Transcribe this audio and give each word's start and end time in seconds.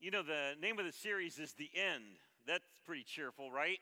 You 0.00 0.10
know, 0.10 0.22
the 0.22 0.54
name 0.62 0.78
of 0.78 0.86
the 0.86 0.92
series 0.92 1.38
is 1.38 1.52
The 1.52 1.68
End. 1.74 2.16
That's 2.46 2.64
pretty 2.86 3.02
cheerful, 3.02 3.50
right? 3.50 3.80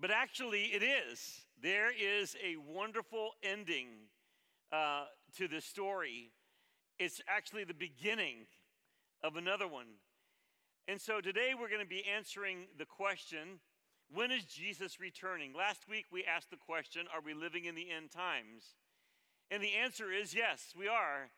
But 0.00 0.10
actually, 0.10 0.62
it 0.72 0.82
is. 0.82 1.42
There 1.62 1.90
is 1.90 2.34
a 2.42 2.56
wonderful 2.56 3.32
ending 3.42 3.88
uh, 4.72 5.04
to 5.36 5.46
the 5.46 5.60
story. 5.60 6.30
It's 6.98 7.20
actually 7.28 7.64
the 7.64 7.74
beginning 7.74 8.46
of 9.22 9.36
another 9.36 9.68
one. 9.68 9.88
And 10.88 10.98
so 10.98 11.20
today 11.20 11.52
we're 11.52 11.68
going 11.68 11.82
to 11.82 11.86
be 11.86 12.04
answering 12.06 12.60
the 12.78 12.86
question 12.86 13.60
when 14.10 14.30
is 14.30 14.46
Jesus 14.46 14.98
returning? 14.98 15.52
Last 15.52 15.86
week 15.86 16.06
we 16.10 16.24
asked 16.24 16.48
the 16.48 16.56
question 16.56 17.04
Are 17.14 17.20
we 17.20 17.34
living 17.34 17.66
in 17.66 17.74
the 17.74 17.90
end 17.90 18.10
times? 18.10 18.76
And 19.50 19.62
the 19.62 19.74
answer 19.74 20.10
is 20.10 20.34
yes, 20.34 20.72
we 20.74 20.88
are. 20.88 21.28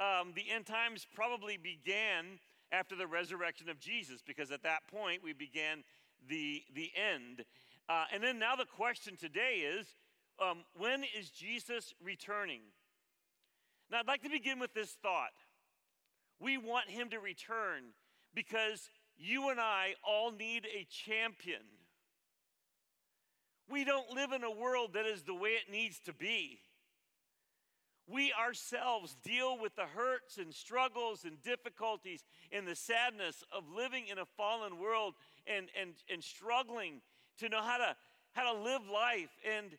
Um, 0.00 0.32
the 0.34 0.50
end 0.52 0.66
times 0.66 1.06
probably 1.14 1.56
began 1.56 2.40
after 2.72 2.96
the 2.96 3.06
resurrection 3.06 3.68
of 3.68 3.78
Jesus, 3.78 4.22
because 4.26 4.50
at 4.50 4.62
that 4.64 4.80
point 4.90 5.22
we 5.22 5.32
began 5.32 5.84
the, 6.28 6.62
the 6.74 6.90
end. 6.96 7.44
Uh, 7.88 8.04
and 8.12 8.22
then 8.22 8.38
now 8.38 8.56
the 8.56 8.64
question 8.64 9.16
today 9.16 9.62
is 9.78 9.86
um, 10.40 10.64
when 10.76 11.04
is 11.18 11.30
Jesus 11.30 11.94
returning? 12.02 12.62
Now 13.90 13.98
I'd 13.98 14.08
like 14.08 14.22
to 14.22 14.30
begin 14.30 14.58
with 14.58 14.72
this 14.74 14.96
thought. 15.02 15.34
We 16.40 16.58
want 16.58 16.88
him 16.88 17.10
to 17.10 17.20
return 17.20 17.92
because 18.34 18.88
you 19.16 19.50
and 19.50 19.60
I 19.60 19.94
all 20.02 20.32
need 20.32 20.66
a 20.66 20.86
champion. 20.90 21.62
We 23.70 23.84
don't 23.84 24.10
live 24.10 24.32
in 24.32 24.42
a 24.42 24.50
world 24.50 24.94
that 24.94 25.06
is 25.06 25.22
the 25.22 25.34
way 25.34 25.50
it 25.50 25.70
needs 25.70 26.00
to 26.06 26.12
be. 26.12 26.58
We 28.08 28.32
ourselves 28.32 29.16
deal 29.22 29.58
with 29.58 29.76
the 29.76 29.86
hurts 29.86 30.38
and 30.38 30.52
struggles 30.52 31.24
and 31.24 31.40
difficulties 31.42 32.24
and 32.50 32.66
the 32.66 32.74
sadness 32.74 33.44
of 33.52 33.64
living 33.74 34.08
in 34.08 34.18
a 34.18 34.24
fallen 34.36 34.78
world 34.78 35.14
and, 35.46 35.68
and, 35.80 35.92
and 36.12 36.22
struggling 36.22 37.00
to 37.38 37.48
know 37.48 37.62
how 37.62 37.78
to, 37.78 37.96
how 38.32 38.52
to 38.52 38.60
live 38.60 38.82
life. 38.92 39.30
And 39.48 39.76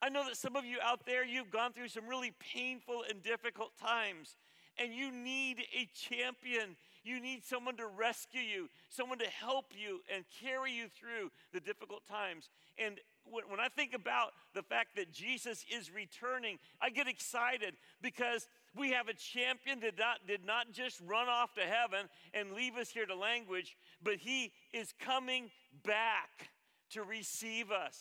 I 0.00 0.08
know 0.08 0.24
that 0.26 0.36
some 0.36 0.56
of 0.56 0.64
you 0.64 0.78
out 0.82 1.06
there, 1.06 1.24
you've 1.24 1.50
gone 1.50 1.72
through 1.72 1.88
some 1.88 2.06
really 2.06 2.32
painful 2.54 3.02
and 3.08 3.22
difficult 3.22 3.72
times, 3.80 4.36
and 4.78 4.94
you 4.94 5.10
need 5.10 5.64
a 5.74 5.88
champion. 5.94 6.76
You 7.02 7.20
need 7.20 7.44
someone 7.44 7.76
to 7.76 7.86
rescue 7.86 8.40
you, 8.40 8.68
someone 8.90 9.18
to 9.18 9.28
help 9.28 9.66
you 9.70 10.00
and 10.14 10.24
carry 10.42 10.72
you 10.72 10.86
through 10.88 11.30
the 11.52 11.60
difficult 11.60 12.06
times. 12.06 12.50
And 12.78 13.00
when 13.30 13.60
I 13.60 13.68
think 13.68 13.94
about 13.94 14.32
the 14.54 14.62
fact 14.62 14.96
that 14.96 15.12
Jesus 15.12 15.64
is 15.70 15.92
returning, 15.92 16.58
I 16.80 16.90
get 16.90 17.08
excited 17.08 17.74
because 18.00 18.48
we 18.76 18.90
have 18.90 19.08
a 19.08 19.14
champion 19.14 19.80
that 19.80 19.98
not, 19.98 20.26
did 20.26 20.44
not 20.44 20.72
just 20.72 21.00
run 21.06 21.28
off 21.28 21.54
to 21.54 21.62
heaven 21.62 22.08
and 22.34 22.52
leave 22.52 22.76
us 22.76 22.90
here 22.90 23.06
to 23.06 23.14
language, 23.14 23.76
but 24.02 24.16
he 24.16 24.52
is 24.72 24.92
coming 25.00 25.50
back 25.84 26.50
to 26.90 27.02
receive 27.02 27.70
us. 27.70 27.98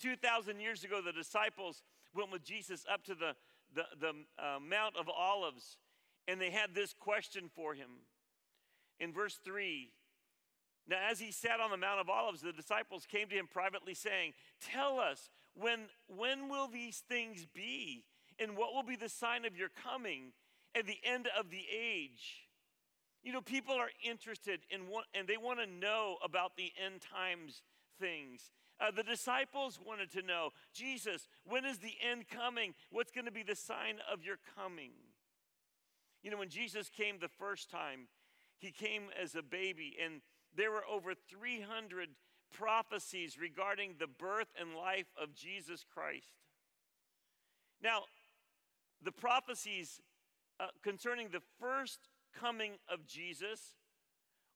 2,000 0.00 0.60
years 0.60 0.84
ago, 0.84 1.00
the 1.04 1.12
disciples 1.12 1.82
went 2.14 2.30
with 2.30 2.44
Jesus 2.44 2.84
up 2.92 3.04
to 3.04 3.14
the, 3.14 3.34
the, 3.74 3.84
the 4.00 4.12
uh, 4.38 4.58
Mount 4.60 4.96
of 4.96 5.08
Olives, 5.08 5.78
and 6.28 6.40
they 6.40 6.50
had 6.50 6.74
this 6.74 6.94
question 6.98 7.50
for 7.54 7.74
him. 7.74 7.90
In 9.00 9.12
verse 9.12 9.38
3, 9.44 9.90
now, 10.88 10.98
as 11.10 11.18
he 11.18 11.32
sat 11.32 11.60
on 11.60 11.70
the 11.70 11.76
Mount 11.76 12.00
of 12.00 12.10
Olives, 12.10 12.42
the 12.42 12.52
disciples 12.52 13.06
came 13.06 13.28
to 13.28 13.34
him 13.34 13.48
privately, 13.50 13.94
saying, 13.94 14.32
Tell 14.60 14.98
us, 14.98 15.30
when, 15.54 15.86
when 16.08 16.48
will 16.48 16.68
these 16.68 17.02
things 17.08 17.46
be? 17.54 18.04
And 18.38 18.56
what 18.56 18.74
will 18.74 18.82
be 18.82 18.96
the 18.96 19.08
sign 19.08 19.44
of 19.44 19.56
your 19.56 19.70
coming 19.82 20.32
at 20.74 20.86
the 20.86 20.98
end 21.04 21.28
of 21.38 21.50
the 21.50 21.64
age? 21.72 22.48
You 23.22 23.32
know, 23.32 23.40
people 23.40 23.74
are 23.74 23.90
interested 24.02 24.60
in 24.70 24.88
what, 24.88 25.06
and 25.14 25.26
they 25.26 25.38
want 25.38 25.60
to 25.60 25.66
know 25.66 26.16
about 26.22 26.56
the 26.56 26.72
end 26.84 27.00
times 27.00 27.62
things. 27.98 28.50
Uh, 28.80 28.90
the 28.90 29.04
disciples 29.04 29.78
wanted 29.86 30.10
to 30.12 30.22
know, 30.22 30.50
Jesus, 30.74 31.28
when 31.44 31.64
is 31.64 31.78
the 31.78 31.94
end 32.06 32.28
coming? 32.28 32.74
What's 32.90 33.12
going 33.12 33.24
to 33.24 33.30
be 33.30 33.44
the 33.44 33.54
sign 33.54 34.00
of 34.12 34.22
your 34.22 34.36
coming? 34.56 34.90
You 36.22 36.30
know, 36.30 36.38
when 36.38 36.48
Jesus 36.48 36.90
came 36.90 37.18
the 37.18 37.28
first 37.28 37.70
time, 37.70 38.08
he 38.58 38.72
came 38.72 39.04
as 39.20 39.34
a 39.34 39.42
baby, 39.42 39.96
and 40.02 40.20
there 40.56 40.70
were 40.70 40.84
over 40.90 41.14
300 41.14 42.08
prophecies 42.52 43.38
regarding 43.38 43.94
the 43.98 44.06
birth 44.06 44.48
and 44.58 44.74
life 44.74 45.08
of 45.20 45.34
Jesus 45.34 45.84
Christ. 45.92 46.34
Now, 47.82 48.02
the 49.02 49.12
prophecies 49.12 50.00
uh, 50.60 50.68
concerning 50.82 51.28
the 51.30 51.42
first 51.60 52.08
coming 52.38 52.72
of 52.88 53.06
Jesus 53.06 53.74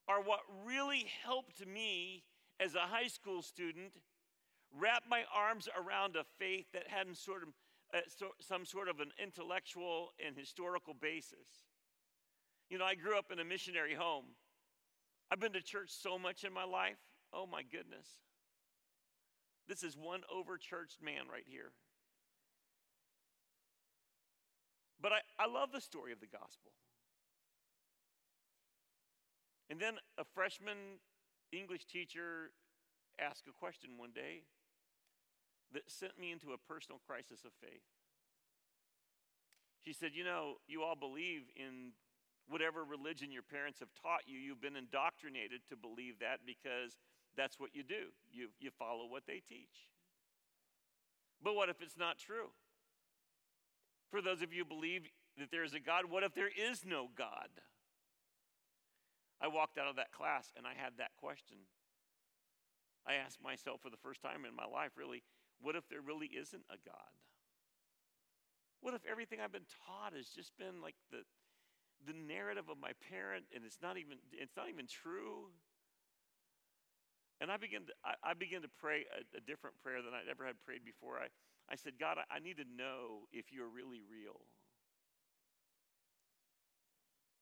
are 0.08 0.22
what 0.22 0.40
really 0.64 1.06
helped 1.24 1.66
me 1.66 2.24
as 2.60 2.74
a 2.74 2.80
high 2.80 3.08
school 3.08 3.42
student 3.42 3.92
wrap 4.76 5.04
my 5.08 5.24
arms 5.34 5.68
around 5.78 6.16
a 6.16 6.24
faith 6.38 6.66
that 6.72 6.88
hadn't 6.88 7.16
sort 7.16 7.42
of 7.42 7.48
uh, 7.94 8.00
so, 8.06 8.28
some 8.40 8.66
sort 8.66 8.88
of 8.88 9.00
an 9.00 9.10
intellectual 9.22 10.10
and 10.24 10.36
historical 10.36 10.92
basis. 10.92 11.64
You 12.68 12.76
know, 12.76 12.84
I 12.84 12.94
grew 12.94 13.16
up 13.16 13.32
in 13.32 13.38
a 13.38 13.44
missionary 13.44 13.94
home. 13.94 14.26
I've 15.30 15.40
been 15.40 15.52
to 15.52 15.62
church 15.62 15.90
so 15.90 16.18
much 16.18 16.44
in 16.44 16.52
my 16.52 16.64
life. 16.64 16.98
Oh 17.32 17.46
my 17.46 17.62
goodness. 17.62 18.08
This 19.68 19.82
is 19.82 19.96
one 19.96 20.22
over 20.34 20.56
churched 20.56 21.02
man 21.02 21.28
right 21.30 21.44
here. 21.46 21.72
But 25.00 25.12
I, 25.12 25.20
I 25.38 25.46
love 25.46 25.70
the 25.72 25.80
story 25.80 26.12
of 26.12 26.20
the 26.20 26.26
gospel. 26.26 26.72
And 29.70 29.78
then 29.78 29.94
a 30.16 30.24
freshman 30.24 30.98
English 31.52 31.84
teacher 31.84 32.50
asked 33.20 33.46
a 33.48 33.52
question 33.52 33.90
one 33.96 34.12
day 34.14 34.42
that 35.72 35.90
sent 35.90 36.18
me 36.18 36.32
into 36.32 36.52
a 36.52 36.58
personal 36.58 37.00
crisis 37.06 37.44
of 37.44 37.52
faith. 37.60 37.84
She 39.84 39.92
said, 39.92 40.10
You 40.14 40.24
know, 40.24 40.54
you 40.66 40.82
all 40.82 40.96
believe 40.96 41.42
in 41.54 41.92
whatever 42.48 42.84
religion 42.84 43.30
your 43.30 43.42
parents 43.44 43.80
have 43.80 43.92
taught 44.02 44.26
you, 44.26 44.38
you've 44.38 44.60
been 44.60 44.76
indoctrinated 44.76 45.60
to 45.68 45.76
believe 45.76 46.18
that 46.20 46.40
because 46.44 46.96
that's 47.36 47.60
what 47.60 47.74
you 47.74 47.82
do. 47.82 48.10
You, 48.32 48.48
you 48.58 48.70
follow 48.70 49.06
what 49.06 49.24
they 49.26 49.40
teach. 49.46 49.92
But 51.42 51.54
what 51.54 51.68
if 51.68 51.80
it's 51.80 51.96
not 51.96 52.18
true? 52.18 52.50
For 54.10 54.20
those 54.20 54.42
of 54.42 54.52
you 54.52 54.64
who 54.64 54.74
believe 54.74 55.06
that 55.38 55.50
there 55.50 55.62
is 55.62 55.74
a 55.74 55.80
God, 55.80 56.10
what 56.10 56.24
if 56.24 56.34
there 56.34 56.50
is 56.50 56.84
no 56.84 57.08
God? 57.16 57.52
I 59.40 59.46
walked 59.46 59.78
out 59.78 59.86
of 59.86 59.96
that 59.96 60.10
class 60.10 60.50
and 60.56 60.66
I 60.66 60.74
had 60.74 60.94
that 60.98 61.14
question. 61.20 61.58
I 63.06 63.14
asked 63.14 63.38
myself 63.42 63.80
for 63.80 63.90
the 63.90 64.00
first 64.02 64.20
time 64.20 64.44
in 64.48 64.56
my 64.56 64.66
life, 64.66 64.92
really, 64.96 65.22
what 65.60 65.76
if 65.76 65.88
there 65.88 66.00
really 66.00 66.26
isn't 66.26 66.64
a 66.68 66.76
God? 66.84 67.14
What 68.80 68.94
if 68.94 69.02
everything 69.08 69.38
I've 69.40 69.52
been 69.52 69.68
taught 69.86 70.14
has 70.14 70.28
just 70.28 70.56
been 70.58 70.82
like 70.82 70.94
the, 71.10 71.22
the 72.06 72.14
narrative 72.14 72.68
of 72.70 72.78
my 72.78 72.92
parent 73.10 73.44
and 73.54 73.64
it's 73.64 73.78
not 73.82 73.98
even 73.98 74.18
it's 74.32 74.56
not 74.56 74.68
even 74.68 74.86
true. 74.86 75.50
And 77.40 77.50
i 77.50 77.56
began 77.56 77.86
to 77.86 77.92
i, 78.04 78.30
I 78.30 78.34
began 78.34 78.62
to 78.62 78.72
pray 78.80 79.06
a, 79.10 79.22
a, 79.38 79.40
different 79.40 79.78
prayer 79.82 80.02
than 80.02 80.14
i'd 80.14 80.30
ever 80.30 80.46
had 80.46 80.60
prayed 80.64 80.84
before. 80.84 81.18
I, 81.18 81.28
I 81.70 81.76
said 81.76 81.94
god 81.98 82.18
I, 82.18 82.36
I 82.36 82.38
need 82.38 82.56
to 82.58 82.68
know 82.68 83.26
if 83.32 83.52
you're 83.52 83.68
really 83.68 84.00
real. 84.02 84.40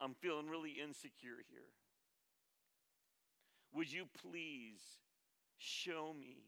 I'm 0.01 0.15
feeling 0.15 0.49
really 0.49 0.77
insecure 0.83 1.41
here. 1.49 1.73
Would 3.75 3.93
you 3.93 4.05
please 4.21 4.81
show 5.59 6.15
me 6.19 6.45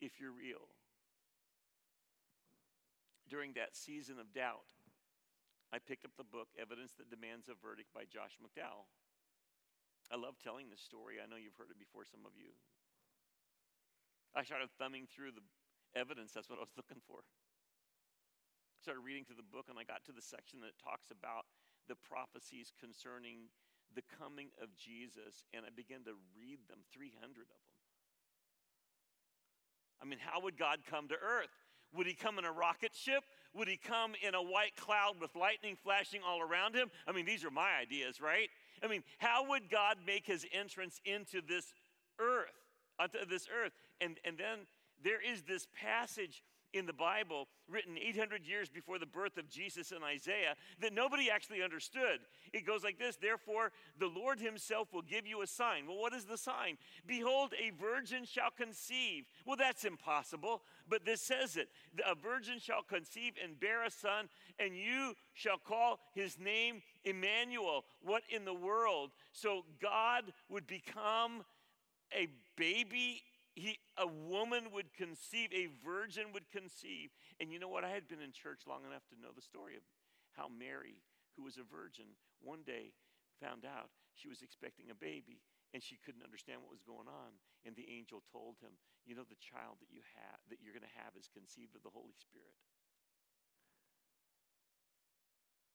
if 0.00 0.20
you're 0.20 0.32
real? 0.32 0.66
During 3.28 3.52
that 3.54 3.76
season 3.76 4.18
of 4.18 4.32
doubt 4.34 4.66
I 5.72 5.80
picked 5.80 6.04
up 6.04 6.12
the 6.20 6.28
book, 6.28 6.52
Evidence 6.60 6.92
That 7.00 7.08
Demands 7.08 7.48
a 7.48 7.56
Verdict 7.56 7.88
by 7.96 8.04
Josh 8.04 8.36
McDowell. 8.36 8.92
I 10.12 10.20
love 10.20 10.36
telling 10.36 10.68
this 10.68 10.84
story. 10.84 11.16
I 11.16 11.24
know 11.24 11.40
you've 11.40 11.56
heard 11.56 11.72
it 11.72 11.80
before, 11.80 12.04
some 12.04 12.28
of 12.28 12.36
you. 12.36 12.52
I 14.36 14.44
started 14.44 14.68
thumbing 14.76 15.08
through 15.08 15.32
the 15.32 15.44
evidence, 15.96 16.36
that's 16.36 16.52
what 16.52 16.60
I 16.60 16.68
was 16.68 16.76
looking 16.80 17.00
for. 17.08 17.24
Started 18.84 19.00
reading 19.00 19.24
through 19.24 19.40
the 19.40 19.48
book, 19.48 19.72
and 19.72 19.80
I 19.80 19.88
got 19.88 20.04
to 20.08 20.12
the 20.12 20.20
section 20.20 20.60
that 20.60 20.76
talks 20.76 21.08
about 21.08 21.48
the 21.88 21.96
prophecies 21.96 22.68
concerning 22.76 23.48
the 23.96 24.04
coming 24.20 24.52
of 24.60 24.76
Jesus, 24.76 25.48
and 25.56 25.64
I 25.64 25.72
began 25.72 26.04
to 26.04 26.16
read 26.36 26.60
them 26.68 26.84
300 26.92 27.16
of 27.48 27.60
them. 27.64 27.80
I 30.00 30.04
mean, 30.04 30.20
how 30.20 30.44
would 30.44 30.60
God 30.60 30.84
come 30.84 31.08
to 31.08 31.16
earth? 31.16 31.52
Would 31.94 32.06
he 32.06 32.14
come 32.14 32.38
in 32.38 32.44
a 32.44 32.52
rocket 32.52 32.92
ship? 32.92 33.24
Would 33.54 33.68
he 33.68 33.76
come 33.76 34.12
in 34.26 34.34
a 34.34 34.42
white 34.42 34.76
cloud 34.76 35.14
with 35.20 35.34
lightning 35.36 35.76
flashing 35.82 36.20
all 36.26 36.40
around 36.40 36.74
him? 36.74 36.90
I 37.06 37.12
mean, 37.12 37.26
these 37.26 37.44
are 37.44 37.50
my 37.50 37.70
ideas, 37.80 38.20
right? 38.20 38.48
I 38.82 38.88
mean, 38.88 39.02
how 39.18 39.48
would 39.48 39.70
God 39.70 39.98
make 40.06 40.26
his 40.26 40.46
entrance 40.52 41.00
into 41.04 41.40
this 41.46 41.74
earth, 42.18 42.54
onto 42.98 43.24
this 43.26 43.48
earth? 43.52 43.72
And, 44.00 44.18
and 44.24 44.38
then 44.38 44.66
there 45.04 45.20
is 45.20 45.42
this 45.42 45.66
passage 45.80 46.42
in 46.72 46.86
the 46.86 46.92
Bible, 46.92 47.48
written 47.68 47.96
800 47.98 48.46
years 48.46 48.68
before 48.68 48.98
the 48.98 49.06
birth 49.06 49.36
of 49.36 49.48
Jesus 49.48 49.92
in 49.92 50.02
Isaiah, 50.02 50.54
that 50.80 50.92
nobody 50.92 51.30
actually 51.30 51.62
understood. 51.62 52.20
It 52.52 52.66
goes 52.66 52.82
like 52.82 52.98
this 52.98 53.16
Therefore, 53.16 53.72
the 53.98 54.06
Lord 54.06 54.40
Himself 54.40 54.92
will 54.92 55.02
give 55.02 55.26
you 55.26 55.42
a 55.42 55.46
sign. 55.46 55.86
Well, 55.86 55.98
what 55.98 56.14
is 56.14 56.24
the 56.24 56.38
sign? 56.38 56.78
Behold, 57.06 57.52
a 57.54 57.70
virgin 57.80 58.24
shall 58.24 58.50
conceive. 58.56 59.24
Well, 59.46 59.56
that's 59.56 59.84
impossible, 59.84 60.62
but 60.88 61.04
this 61.04 61.20
says 61.20 61.56
it 61.56 61.68
A 62.06 62.14
virgin 62.14 62.58
shall 62.58 62.82
conceive 62.82 63.34
and 63.42 63.58
bear 63.58 63.84
a 63.84 63.90
son, 63.90 64.28
and 64.58 64.76
you 64.76 65.14
shall 65.34 65.58
call 65.58 66.00
his 66.14 66.38
name 66.38 66.82
Emmanuel. 67.04 67.84
What 68.02 68.22
in 68.28 68.44
the 68.44 68.54
world? 68.54 69.10
So, 69.32 69.64
God 69.80 70.32
would 70.48 70.66
become 70.66 71.44
a 72.14 72.28
baby 72.56 73.22
he, 73.54 73.78
a 74.00 74.08
woman 74.08 74.72
would 74.72 74.94
conceive, 74.96 75.52
a 75.52 75.68
virgin 75.84 76.32
would 76.32 76.48
conceive. 76.48 77.12
And 77.36 77.52
you 77.52 77.60
know 77.60 77.68
what? 77.68 77.84
I 77.84 77.92
had 77.92 78.08
been 78.08 78.24
in 78.24 78.32
church 78.32 78.64
long 78.64 78.88
enough 78.88 79.04
to 79.12 79.20
know 79.20 79.32
the 79.34 79.44
story 79.44 79.76
of 79.76 79.84
how 80.32 80.48
Mary, 80.48 81.04
who 81.36 81.44
was 81.44 81.60
a 81.60 81.66
virgin, 81.68 82.16
one 82.40 82.64
day 82.64 82.96
found 83.36 83.68
out 83.68 83.92
she 84.16 84.28
was 84.28 84.40
expecting 84.40 84.88
a 84.88 84.96
baby 84.96 85.44
and 85.72 85.84
she 85.84 86.00
couldn't 86.00 86.24
understand 86.24 86.64
what 86.64 86.72
was 86.72 86.84
going 86.84 87.08
on. 87.08 87.36
And 87.64 87.76
the 87.76 87.88
angel 87.92 88.24
told 88.32 88.56
him, 88.60 88.72
You 89.04 89.16
know, 89.16 89.28
the 89.28 89.40
child 89.40 89.80
that 89.84 89.92
you 89.92 90.00
have, 90.16 90.40
that 90.48 90.64
you're 90.64 90.76
going 90.76 90.88
to 90.88 91.00
have 91.00 91.12
is 91.16 91.28
conceived 91.32 91.76
of 91.76 91.84
the 91.84 91.92
Holy 91.92 92.16
Spirit. 92.16 92.56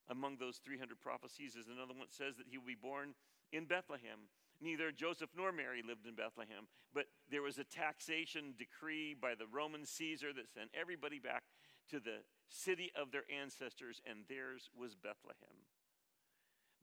Among 0.09 0.39
those 0.39 0.63
300 0.63 0.97
prophecies 0.97 1.59
is 1.59 1.67
another 1.67 1.91
one 1.91 2.07
that 2.07 2.15
says 2.15 2.39
that 2.39 2.47
he 2.47 2.57
will 2.57 2.69
be 2.69 2.79
born 2.79 3.13
in 3.51 3.67
Bethlehem 3.67 4.31
Neither 4.59 4.91
Joseph 4.91 5.29
nor 5.37 5.51
Mary 5.51 5.83
lived 5.85 6.07
in 6.07 6.15
Bethlehem, 6.15 6.67
but 6.93 7.05
there 7.29 7.43
was 7.43 7.59
a 7.59 7.63
taxation 7.63 8.55
decree 8.57 9.13
by 9.13 9.35
the 9.35 9.45
Roman 9.45 9.85
Caesar 9.85 10.33
that 10.33 10.49
sent 10.49 10.69
everybody 10.73 11.19
back 11.19 11.43
to 11.91 11.99
the 11.99 12.25
city 12.49 12.91
of 12.99 13.11
their 13.11 13.23
ancestors, 13.29 14.01
and 14.09 14.19
theirs 14.27 14.69
was 14.77 14.95
Bethlehem. 14.95 15.61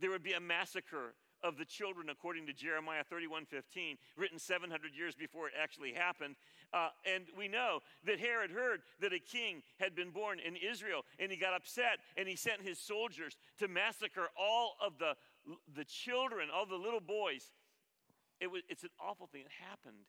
There 0.01 0.11
would 0.11 0.23
be 0.23 0.33
a 0.33 0.41
massacre 0.41 1.15
of 1.43 1.59
the 1.59 1.65
children 1.65 2.09
according 2.09 2.47
to 2.47 2.53
Jeremiah 2.53 3.05
31 3.05 3.45
15, 3.45 3.99
written 4.17 4.39
700 4.39 4.97
years 4.97 5.15
before 5.15 5.49
it 5.49 5.55
actually 5.61 5.93
happened. 5.93 6.37
Uh, 6.73 6.89
and 7.05 7.25
we 7.37 7.49
know 7.49 7.81
that 8.07 8.19
Herod 8.19 8.51
heard 8.51 8.81
that 9.01 9.13
a 9.13 9.19
king 9.19 9.63
had 9.79 9.95
been 9.95 10.11
born 10.11 10.41
in 10.41 10.57
Israel, 10.57 11.03
and 11.19 11.31
he 11.31 11.37
got 11.37 11.55
upset, 11.55 11.99
and 12.17 12.27
he 12.27 12.35
sent 12.35 12.63
his 12.63 12.79
soldiers 12.79 13.37
to 13.59 13.69
massacre 13.69 14.29
all 14.39 14.77
of 14.85 14.99
the, 14.99 15.15
the 15.77 15.85
children, 15.85 16.49
all 16.53 16.67
the 16.67 16.77
little 16.77 17.01
boys 17.01 17.53
it 18.41 18.51
was, 18.51 18.63
it's 18.69 18.83
an 18.83 18.91
awful 19.01 19.27
thing 19.27 19.43
that 19.45 19.69
happened. 19.69 20.05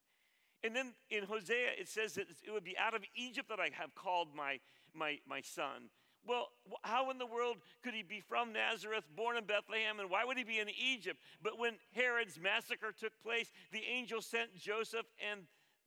And 0.63 0.75
then 0.75 0.93
in 1.09 1.23
Hosea, 1.25 1.77
it 1.79 1.87
says 1.87 2.13
that 2.15 2.25
it 2.45 2.51
would 2.51 2.63
be 2.63 2.77
out 2.77 2.95
of 2.95 3.03
Egypt 3.15 3.49
that 3.49 3.59
I 3.59 3.69
have 3.73 3.93
called 3.93 4.29
my, 4.35 4.59
my, 4.93 5.19
my 5.27 5.41
son. 5.41 5.89
Well, 6.27 6.47
how 6.81 7.11
in 7.11 7.19
the 7.19 7.27
world 7.27 7.57
could 7.83 7.93
he 7.93 8.01
be 8.01 8.19
from 8.19 8.51
Nazareth, 8.51 9.03
born 9.15 9.37
in 9.37 9.45
Bethlehem, 9.45 9.99
and 9.99 10.09
why 10.09 10.25
would 10.25 10.37
he 10.37 10.43
be 10.43 10.59
in 10.59 10.69
Egypt? 10.69 11.19
But 11.43 11.59
when 11.59 11.75
Herod's 11.91 12.39
massacre 12.39 12.91
took 12.91 13.13
place, 13.21 13.51
the 13.71 13.83
angel 13.87 14.21
sent 14.21 14.55
Joseph 14.55 15.05
and 15.31 15.41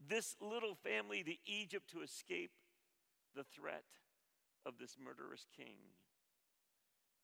this 0.06 0.37
little 0.40 0.76
family 0.76 1.25
to 1.25 1.35
Egypt 1.44 1.90
to 1.90 2.02
escape 2.02 2.52
the 3.35 3.43
threat 3.43 3.85
of 4.64 4.79
this 4.79 4.96
murderous 5.02 5.44
king. 5.56 5.76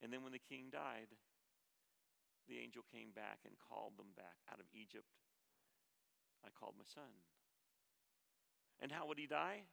And 0.03 0.11
then 0.11 0.23
when 0.23 0.33
the 0.33 0.39
king 0.39 0.65
died, 0.71 1.07
the 2.47 2.61
angel 2.61 2.83
came 2.91 3.09
back 3.15 3.41
and 3.45 3.55
called 3.57 3.97
them 3.97 4.13
back 4.15 4.37
out 4.51 4.59
of 4.59 4.69
Egypt. 4.73 5.09
I 6.45 6.49
called 6.53 6.75
my 6.77 6.85
son. 6.85 7.09
And 8.81 8.91
how 8.91 9.07
would 9.07 9.17
he 9.17 9.25
die? 9.25 9.65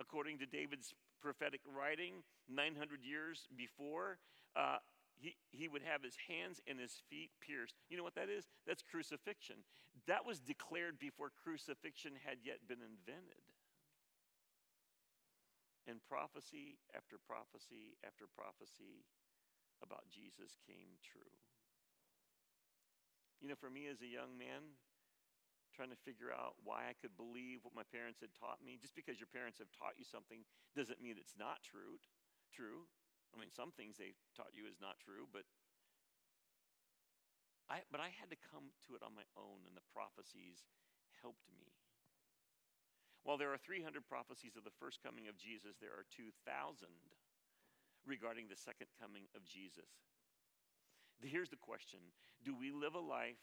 According 0.00 0.38
to 0.38 0.46
David's 0.46 0.94
prophetic 1.20 1.60
writing, 1.68 2.26
900 2.48 3.04
years 3.04 3.46
before, 3.54 4.18
uh, 4.56 4.82
he, 5.14 5.36
he 5.54 5.68
would 5.68 5.86
have 5.86 6.02
his 6.02 6.18
hands 6.26 6.58
and 6.66 6.80
his 6.80 6.98
feet 7.06 7.30
pierced. 7.38 7.78
You 7.88 7.96
know 7.96 8.02
what 8.02 8.18
that 8.18 8.26
is? 8.26 8.50
That's 8.66 8.82
crucifixion. 8.82 9.62
That 10.10 10.26
was 10.26 10.40
declared 10.40 10.98
before 10.98 11.30
crucifixion 11.30 12.18
had 12.26 12.42
yet 12.42 12.66
been 12.66 12.82
invented. 12.82 13.46
And 15.86 16.02
prophecy 16.02 16.78
after 16.94 17.18
prophecy 17.18 17.94
after 18.02 18.26
prophecy 18.26 19.06
about 19.82 20.06
Jesus 20.10 20.58
came 20.66 20.98
true. 21.02 21.34
You 23.42 23.50
know, 23.50 23.58
for 23.58 23.68
me 23.68 23.90
as 23.90 23.98
a 23.98 24.06
young 24.06 24.38
man, 24.38 24.78
trying 25.74 25.90
to 25.90 25.98
figure 26.06 26.30
out 26.30 26.54
why 26.62 26.86
I 26.86 26.94
could 26.94 27.18
believe 27.18 27.66
what 27.66 27.74
my 27.74 27.82
parents 27.90 28.22
had 28.22 28.30
taught 28.38 28.62
me. 28.62 28.78
Just 28.78 28.94
because 28.94 29.18
your 29.18 29.32
parents 29.34 29.58
have 29.58 29.72
taught 29.74 29.98
you 29.98 30.06
something 30.06 30.46
doesn't 30.78 31.02
mean 31.02 31.18
it's 31.18 31.34
not 31.34 31.58
true. 31.66 31.98
True. 32.54 32.86
I 33.34 33.40
mean, 33.40 33.50
some 33.50 33.74
things 33.74 33.98
they 33.98 34.14
taught 34.36 34.54
you 34.54 34.68
is 34.70 34.78
not 34.78 35.00
true, 35.02 35.26
but 35.32 35.42
I, 37.66 37.82
but 37.88 38.04
I 38.04 38.12
had 38.14 38.28
to 38.30 38.38
come 38.52 38.70
to 38.86 38.94
it 38.94 39.02
on 39.02 39.16
my 39.16 39.24
own, 39.34 39.64
and 39.64 39.72
the 39.72 39.90
prophecies 39.90 40.68
helped 41.24 41.48
me. 41.48 41.72
While 43.24 43.40
there 43.40 43.54
are 43.54 43.58
300 43.58 44.04
prophecies 44.04 44.54
of 44.60 44.68
the 44.68 44.76
first 44.76 45.00
coming 45.00 45.26
of 45.26 45.40
Jesus, 45.40 45.80
there 45.80 45.94
are 45.94 46.04
2,000 46.12 46.36
regarding 48.04 48.50
the 48.50 48.58
second 48.58 48.92
coming 49.00 49.30
of 49.32 49.46
Jesus. 49.46 50.11
Here's 51.24 51.50
the 51.50 51.56
question 51.56 52.00
Do 52.44 52.54
we 52.58 52.70
live 52.70 52.94
a 52.94 53.00
life 53.00 53.36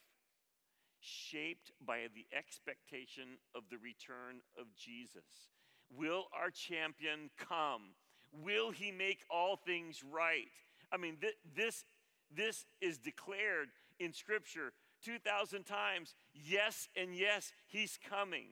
shaped 1.00 1.72
by 1.86 2.08
the 2.14 2.26
expectation 2.36 3.40
of 3.56 3.64
the 3.70 3.78
return 3.78 4.42
of 4.58 4.68
Jesus? 4.76 5.50
Will 5.96 6.26
our 6.34 6.52
champion 6.52 7.30
come? 7.38 7.94
Will 8.31 8.72
he 8.72 8.92
make 8.92 9.24
all 9.30 9.56
things 9.56 10.04
right? 10.04 10.52
I 10.92 10.98
mean, 10.98 11.18
th- 11.20 11.38
this, 11.56 11.84
this 12.36 12.66
is 12.81 12.98
declared 12.98 13.70
in 14.00 14.14
Scripture 14.14 14.74
2,000 15.04 15.64
times 15.64 16.16
yes, 16.34 16.90
and 16.96 17.16
yes, 17.16 17.52
he's 17.68 17.98
coming. 18.10 18.48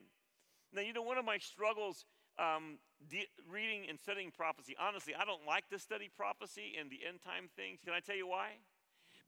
Now, 0.72 0.82
you 0.82 0.92
know, 0.92 1.02
one 1.02 1.18
of 1.18 1.24
my 1.24 1.38
struggles 1.38 2.06
um, 2.38 2.78
de- 3.08 3.28
reading 3.50 3.86
and 3.88 3.98
studying 3.98 4.30
prophecy, 4.30 4.74
honestly, 4.80 5.14
I 5.14 5.24
don't 5.24 5.46
like 5.46 5.68
to 5.68 5.78
study 5.78 6.10
prophecy 6.14 6.74
and 6.78 6.90
the 6.90 7.00
end 7.06 7.20
time 7.24 7.48
things. 7.56 7.80
Can 7.84 7.94
I 7.94 8.00
tell 8.00 8.16
you 8.16 8.26
why? 8.26 8.52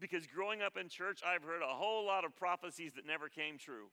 Because 0.01 0.27
growing 0.27 0.63
up 0.63 0.77
in 0.77 0.89
church, 0.89 1.21
I've 1.27 1.43
heard 1.43 1.63
a 1.63 1.75
whole 1.75 2.05
lot 2.05 2.25
of 2.25 2.35
prophecies 2.35 2.93
that 2.95 3.07
never 3.07 3.29
came 3.29 3.59
true. 3.59 3.87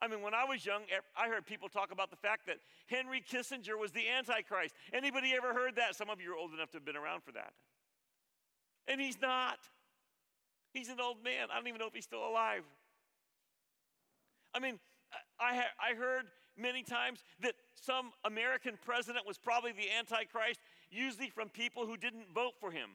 I 0.00 0.08
mean, 0.08 0.22
when 0.22 0.34
I 0.34 0.44
was 0.44 0.66
young, 0.66 0.82
I 1.16 1.28
heard 1.28 1.46
people 1.46 1.68
talk 1.68 1.90
about 1.90 2.10
the 2.10 2.16
fact 2.16 2.46
that 2.46 2.58
Henry 2.86 3.22
Kissinger 3.22 3.78
was 3.78 3.90
the 3.90 4.08
Antichrist. 4.08 4.74
Anybody 4.92 5.32
ever 5.34 5.54
heard 5.54 5.76
that? 5.76 5.96
Some 5.96 6.10
of 6.10 6.20
you 6.20 6.32
are 6.32 6.36
old 6.36 6.52
enough 6.52 6.70
to 6.72 6.76
have 6.76 6.84
been 6.84 6.96
around 6.96 7.22
for 7.22 7.32
that. 7.32 7.52
And 8.86 9.00
he's 9.00 9.20
not. 9.20 9.58
He's 10.72 10.88
an 10.88 11.00
old 11.00 11.22
man. 11.24 11.48
I 11.50 11.56
don't 11.56 11.68
even 11.68 11.78
know 11.78 11.86
if 11.86 11.94
he's 11.94 12.04
still 12.04 12.26
alive. 12.28 12.64
I 14.54 14.60
mean, 14.60 14.78
I, 15.40 15.64
I 15.80 15.94
heard 15.94 16.26
many 16.56 16.82
times 16.82 17.24
that 17.40 17.54
some 17.74 18.12
American 18.24 18.78
president 18.84 19.26
was 19.26 19.38
probably 19.38 19.72
the 19.72 19.90
Antichrist, 19.96 20.60
usually 20.90 21.30
from 21.30 21.48
people 21.48 21.86
who 21.86 21.96
didn't 21.96 22.26
vote 22.34 22.54
for 22.60 22.70
him. 22.70 22.90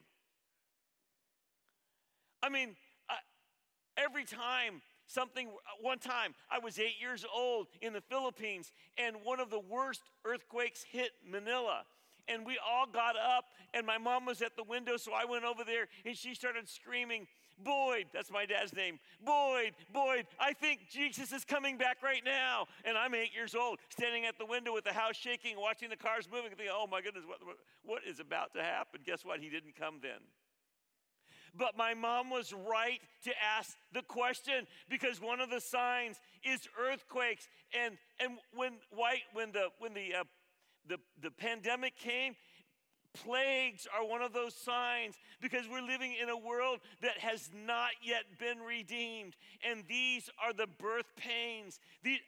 I 2.42 2.50
mean, 2.50 2.76
uh, 3.10 3.14
every 3.98 4.26
time 4.26 4.82
something, 5.08 5.48
uh, 5.48 5.52
one 5.82 6.00
time 6.00 6.36
I 6.50 6.60
was 6.60 6.80
eight 6.80 7.00
years 7.00 7.26
old 7.34 7.68
in 7.82 7.94
the 7.94 8.02
Philippines, 8.02 8.72
and 8.98 9.18
one 9.24 9.40
of 9.40 9.50
the 9.50 9.60
worst 9.60 10.02
earthquakes 10.26 10.84
hit 10.84 11.12
Manila. 11.28 11.84
And 12.28 12.46
we 12.46 12.60
all 12.64 12.86
got 12.86 13.16
up, 13.18 13.46
and 13.74 13.88
my 13.88 13.98
mom 13.98 14.26
was 14.26 14.42
at 14.44 14.56
the 14.56 14.64
window, 14.64 14.98
so 14.98 15.12
I 15.14 15.26
went 15.26 15.46
over 15.46 15.64
there, 15.64 15.88
and 16.06 16.16
she 16.16 16.36
started 16.36 16.70
screaming, 16.70 17.26
Boyd, 17.64 18.06
that's 18.14 18.32
my 18.32 18.46
dad's 18.46 18.74
name. 18.74 19.00
Boyd, 19.26 19.74
Boyd, 19.92 20.28
I 20.40 20.54
think 20.54 20.88
Jesus 20.90 21.34
is 21.34 21.44
coming 21.44 21.78
back 21.78 21.98
right 22.02 22.22
now. 22.24 22.68
And 22.86 22.98
I'm 22.98 23.14
eight 23.14 23.34
years 23.34 23.54
old, 23.54 23.80
standing 23.90 24.26
at 24.26 24.38
the 24.38 24.46
window 24.46 24.74
with 24.74 24.86
the 24.86 24.94
house 24.94 25.16
shaking, 25.16 25.60
watching 25.60 25.90
the 25.90 25.98
cars 25.98 26.28
moving, 26.32 26.52
thinking, 26.52 26.68
oh 26.72 26.88
my 26.90 27.02
goodness, 27.02 27.26
what, 27.28 27.40
what 27.84 28.02
is 28.08 28.20
about 28.20 28.54
to 28.54 28.64
happen? 28.64 29.02
Guess 29.06 29.26
what? 29.26 29.40
He 29.40 29.50
didn't 29.50 29.76
come 29.76 29.96
then. 30.02 30.22
But 31.58 31.78
my 31.78 31.94
mom 31.94 32.30
was 32.30 32.54
right 32.54 33.00
to 33.24 33.32
ask 33.58 33.76
the 33.94 34.02
question 34.02 34.68
because 34.90 35.22
one 35.22 35.40
of 35.40 35.50
the 35.50 35.62
signs 35.62 36.20
is 36.44 36.68
earthquakes. 36.80 37.48
And, 37.74 37.98
and 38.20 38.38
when, 38.54 38.74
white, 38.92 39.24
when, 39.34 39.52
the, 39.52 39.70
when 39.80 39.94
the, 39.94 40.16
uh, 40.20 40.24
the, 40.88 40.98
the 41.22 41.32
pandemic 41.32 41.98
came, 41.98 42.36
plagues 43.14 43.88
are 43.98 44.06
one 44.06 44.22
of 44.22 44.34
those 44.34 44.54
signs 44.54 45.16
because 45.42 45.68
we're 45.70 45.82
living 45.82 46.14
in 46.22 46.30
a 46.30 46.38
world 46.38 46.80
that 47.02 47.18
has 47.20 47.50
not 47.66 47.90
yet 48.02 48.24
been 48.40 48.60
redeemed. 48.60 49.36
And 49.70 49.84
these 49.88 50.30
are 50.44 50.54
the 50.54 50.68
birth 50.68 51.16
pains. 51.16 51.80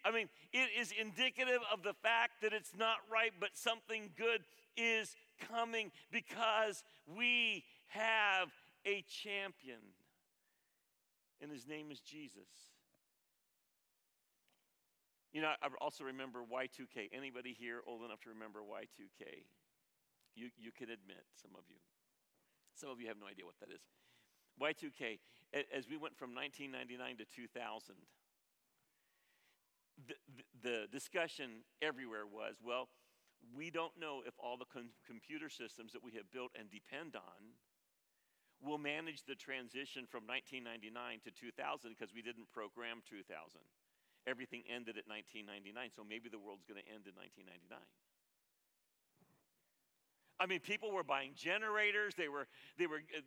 I 0.03 0.11
mean, 0.11 0.27
it 0.53 0.69
is 0.79 0.91
indicative 0.99 1.59
of 1.71 1.83
the 1.83 1.93
fact 2.01 2.41
that 2.41 2.53
it's 2.53 2.75
not 2.77 2.97
right, 3.11 3.31
but 3.39 3.49
something 3.53 4.09
good 4.17 4.41
is 4.77 5.15
coming 5.49 5.91
because 6.11 6.83
we 7.15 7.63
have 7.89 8.49
a 8.85 9.03
champion, 9.07 9.81
and 11.41 11.51
his 11.51 11.67
name 11.67 11.91
is 11.91 11.99
Jesus. 11.99 12.71
You 15.33 15.41
know, 15.41 15.53
I 15.61 15.67
also 15.79 16.03
remember 16.03 16.39
Y2K. 16.43 17.09
Anybody 17.13 17.55
here 17.57 17.81
old 17.87 18.03
enough 18.03 18.19
to 18.21 18.29
remember 18.29 18.59
Y2K? 18.59 19.47
You, 20.35 20.49
you 20.57 20.71
can 20.71 20.89
admit, 20.91 21.23
some 21.41 21.51
of 21.55 21.63
you. 21.69 21.79
Some 22.75 22.89
of 22.89 22.99
you 22.99 23.07
have 23.07 23.19
no 23.19 23.27
idea 23.27 23.45
what 23.45 23.55
that 23.59 23.71
is. 23.71 23.81
Y2K, 24.59 25.19
as 25.75 25.87
we 25.87 25.95
went 25.95 26.17
from 26.17 26.35
1999 26.35 27.17
to 27.17 27.25
2000, 27.25 27.95
the, 30.07 30.15
the, 30.63 30.87
discussion 30.91 31.63
everywhere 31.81 32.25
was 32.25 32.55
well, 32.63 32.89
we 33.55 33.69
don't 33.69 33.93
know 33.99 34.21
if 34.25 34.33
all 34.39 34.57
the 34.57 34.65
com- 34.65 34.95
computer 35.05 35.49
systems 35.49 35.93
that 35.93 36.03
we 36.03 36.11
have 36.13 36.31
built 36.31 36.51
and 36.57 36.69
depend 36.69 37.15
on 37.15 37.55
will 38.61 38.77
manage 38.77 39.25
the 39.25 39.35
transition 39.35 40.05
from 40.05 40.29
1999 40.29 40.93
to 41.25 41.31
2000 41.33 41.97
because 41.97 42.13
we 42.13 42.21
didn't 42.21 42.49
program 42.53 43.01
2000. 43.09 43.25
Everything 44.29 44.61
ended 44.69 45.01
at 45.01 45.09
1999, 45.09 45.73
so 45.97 46.05
maybe 46.05 46.29
the 46.29 46.37
world's 46.37 46.65
going 46.69 46.77
to 46.77 46.85
end 46.85 47.09
in 47.09 47.17
1999. 47.17 47.73
I 50.37 50.45
mean, 50.45 50.61
people 50.61 50.93
were 50.93 51.03
buying 51.03 51.33
generators, 51.33 52.13
they 52.13 52.29
were, 52.29 52.45
they 52.77 52.85
were 52.85 53.01
uh, 53.13 53.21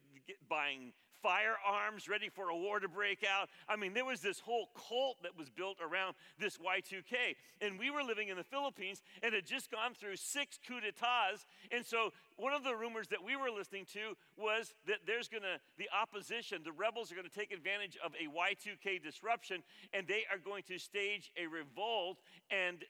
buying 0.51 0.95
firearms 1.25 2.07
ready 2.07 2.29
for 2.29 2.51
a 2.51 2.57
war 2.57 2.79
to 2.79 2.89
break 2.89 3.25
out. 3.25 3.49
I 3.67 3.77
mean, 3.77 3.95
there 3.95 4.05
was 4.05 4.21
this 4.21 4.41
whole 4.41 4.69
cult 4.89 5.17
that 5.23 5.37
was 5.37 5.49
built 5.49 5.79
around 5.81 6.15
this 6.39 6.59
Y2K. 6.59 7.37
And 7.63 7.79
we 7.79 7.91
were 7.91 8.03
living 8.03 8.29
in 8.29 8.37
the 8.37 8.45
Philippines 8.45 9.03
and 9.23 9.35
had 9.35 9.47
just 9.47 9.71
gone 9.71 9.95
through 9.95 10.17
six 10.17 10.59
coup 10.69 10.81
d'etats. 10.81 11.47
And 11.73 11.87
so, 11.87 12.13
one 12.37 12.53
of 12.53 12.63
the 12.63 12.75
rumors 12.75 13.09
that 13.09 13.25
we 13.25 13.37
were 13.37 13.51
listening 13.51 13.87
to 13.95 14.17
was 14.37 14.75
that 14.87 15.07
there's 15.07 15.29
going 15.29 15.45
to, 15.45 15.61
the 15.79 15.89
opposition, 15.97 16.61
the 16.63 16.73
rebels 16.73 17.11
are 17.11 17.15
going 17.15 17.29
to 17.29 17.33
take 17.33 17.53
advantage 17.53 17.97
of 18.05 18.13
a 18.21 18.29
Y2K 18.29 19.03
disruption 19.03 19.63
and 19.93 20.07
they 20.07 20.25
are 20.31 20.39
going 20.39 20.65
to 20.65 20.79
stage 20.79 21.31
a 21.41 21.47
revolt 21.47 22.19
and 22.51 22.85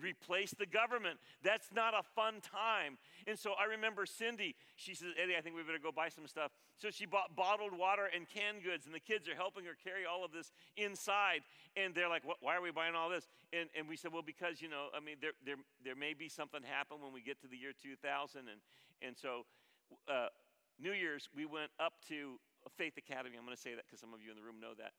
replace 0.00 0.54
the 0.58 0.66
government. 0.66 1.18
That's 1.42 1.68
not 1.74 1.94
a 1.94 2.02
fun 2.14 2.40
time. 2.40 2.98
And 3.26 3.38
so 3.38 3.52
I 3.58 3.64
remember 3.64 4.06
Cindy, 4.06 4.54
she 4.76 4.94
says, 4.94 5.12
Eddie, 5.20 5.36
I 5.36 5.40
think 5.40 5.56
we 5.56 5.62
better 5.62 5.82
go 5.82 5.92
buy 5.92 6.08
some 6.08 6.26
stuff. 6.26 6.52
So 6.76 6.90
she 6.90 7.06
bought 7.06 7.34
bottled 7.34 7.76
water 7.76 8.08
and 8.14 8.28
canned 8.28 8.62
goods, 8.62 8.86
and 8.86 8.94
the 8.94 9.00
kids 9.00 9.28
are 9.28 9.34
helping 9.34 9.64
her 9.64 9.76
carry 9.82 10.06
all 10.06 10.24
of 10.24 10.32
this 10.32 10.52
inside. 10.76 11.42
And 11.76 11.94
they're 11.94 12.08
like, 12.08 12.22
why 12.40 12.56
are 12.56 12.62
we 12.62 12.70
buying 12.70 12.94
all 12.94 13.10
this? 13.10 13.28
And, 13.52 13.68
and 13.76 13.88
we 13.88 13.96
said, 13.96 14.12
well, 14.12 14.22
because, 14.24 14.62
you 14.62 14.68
know, 14.68 14.88
I 14.94 15.00
mean, 15.00 15.16
there, 15.20 15.34
there, 15.44 15.56
there 15.84 15.96
may 15.96 16.14
be 16.14 16.28
something 16.28 16.62
happen 16.62 16.98
when 17.02 17.12
we 17.12 17.22
get 17.22 17.40
to 17.42 17.48
the 17.48 17.56
year 17.56 17.72
2000. 17.74 18.40
And, 18.40 18.60
and 19.02 19.16
so 19.16 19.44
uh, 20.08 20.28
New 20.78 20.92
Year's, 20.92 21.28
we 21.34 21.46
went 21.46 21.70
up 21.80 21.94
to 22.08 22.38
Faith 22.76 22.94
Academy. 22.98 23.36
I'm 23.38 23.44
going 23.44 23.56
to 23.56 23.60
say 23.60 23.74
that 23.74 23.86
because 23.86 24.00
some 24.00 24.14
of 24.14 24.22
you 24.22 24.30
in 24.30 24.36
the 24.36 24.42
room 24.42 24.60
know 24.60 24.74
that. 24.78 24.92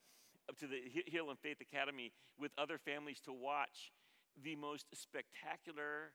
Up 0.49 0.57
to 0.59 0.67
the 0.67 0.81
Hill 1.05 1.29
and 1.29 1.37
Faith 1.39 1.61
Academy 1.61 2.11
with 2.39 2.51
other 2.57 2.77
families 2.77 3.19
to 3.21 3.33
watch 3.33 3.91
the 4.43 4.55
most 4.55 4.87
spectacular 4.93 6.13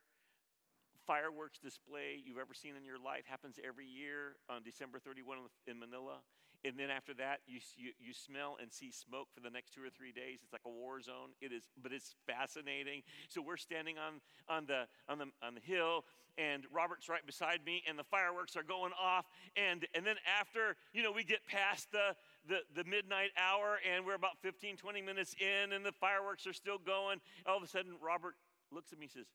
fireworks 1.06 1.58
display 1.58 2.20
you've 2.24 2.38
ever 2.38 2.54
seen 2.54 2.76
in 2.76 2.84
your 2.84 2.98
life 2.98 3.24
happens 3.28 3.58
every 3.60 3.86
year 3.86 4.36
on 4.48 4.62
December 4.62 4.98
31 4.98 5.38
in 5.66 5.78
Manila. 5.78 6.24
And 6.64 6.78
then 6.78 6.88
after 6.88 7.12
that, 7.14 7.40
you, 7.46 7.60
you, 7.76 7.92
you, 8.00 8.14
smell 8.14 8.56
and 8.60 8.72
see 8.72 8.90
smoke 8.90 9.28
for 9.34 9.40
the 9.40 9.50
next 9.50 9.74
two 9.74 9.84
or 9.84 9.90
three 9.90 10.12
days. 10.12 10.40
It's 10.42 10.52
like 10.52 10.64
a 10.64 10.70
war 10.70 11.00
zone. 11.02 11.36
It 11.42 11.52
is, 11.52 11.68
but 11.76 11.92
it's 11.92 12.16
fascinating. 12.26 13.02
So 13.28 13.42
we're 13.42 13.58
standing 13.58 13.96
on, 13.98 14.24
on, 14.48 14.64
the, 14.64 14.88
on, 15.06 15.18
the, 15.18 15.28
on 15.44 15.54
the 15.54 15.60
hill, 15.60 16.04
and 16.38 16.64
Robert's 16.72 17.08
right 17.08 17.24
beside 17.24 17.60
me, 17.66 17.84
and 17.86 17.98
the 17.98 18.08
fireworks 18.08 18.56
are 18.56 18.62
going 18.62 18.92
off. 18.96 19.26
And, 19.56 19.86
and 19.94 20.06
then 20.06 20.16
after, 20.40 20.76
you 20.94 21.02
know, 21.02 21.12
we 21.12 21.22
get 21.22 21.44
past 21.46 21.92
the, 21.92 22.16
the, 22.48 22.60
the 22.74 22.88
midnight 22.88 23.30
hour, 23.36 23.78
and 23.84 24.06
we're 24.06 24.16
about 24.16 24.40
15, 24.40 24.78
20 24.78 25.02
minutes 25.02 25.36
in, 25.38 25.72
and 25.72 25.84
the 25.84 25.92
fireworks 25.92 26.46
are 26.46 26.54
still 26.54 26.78
going. 26.78 27.20
All 27.44 27.58
of 27.58 27.62
a 27.62 27.68
sudden, 27.68 27.92
Robert 28.00 28.36
looks 28.72 28.90
at 28.90 28.98
me 28.98 29.04
and 29.04 29.12
says, 29.12 29.26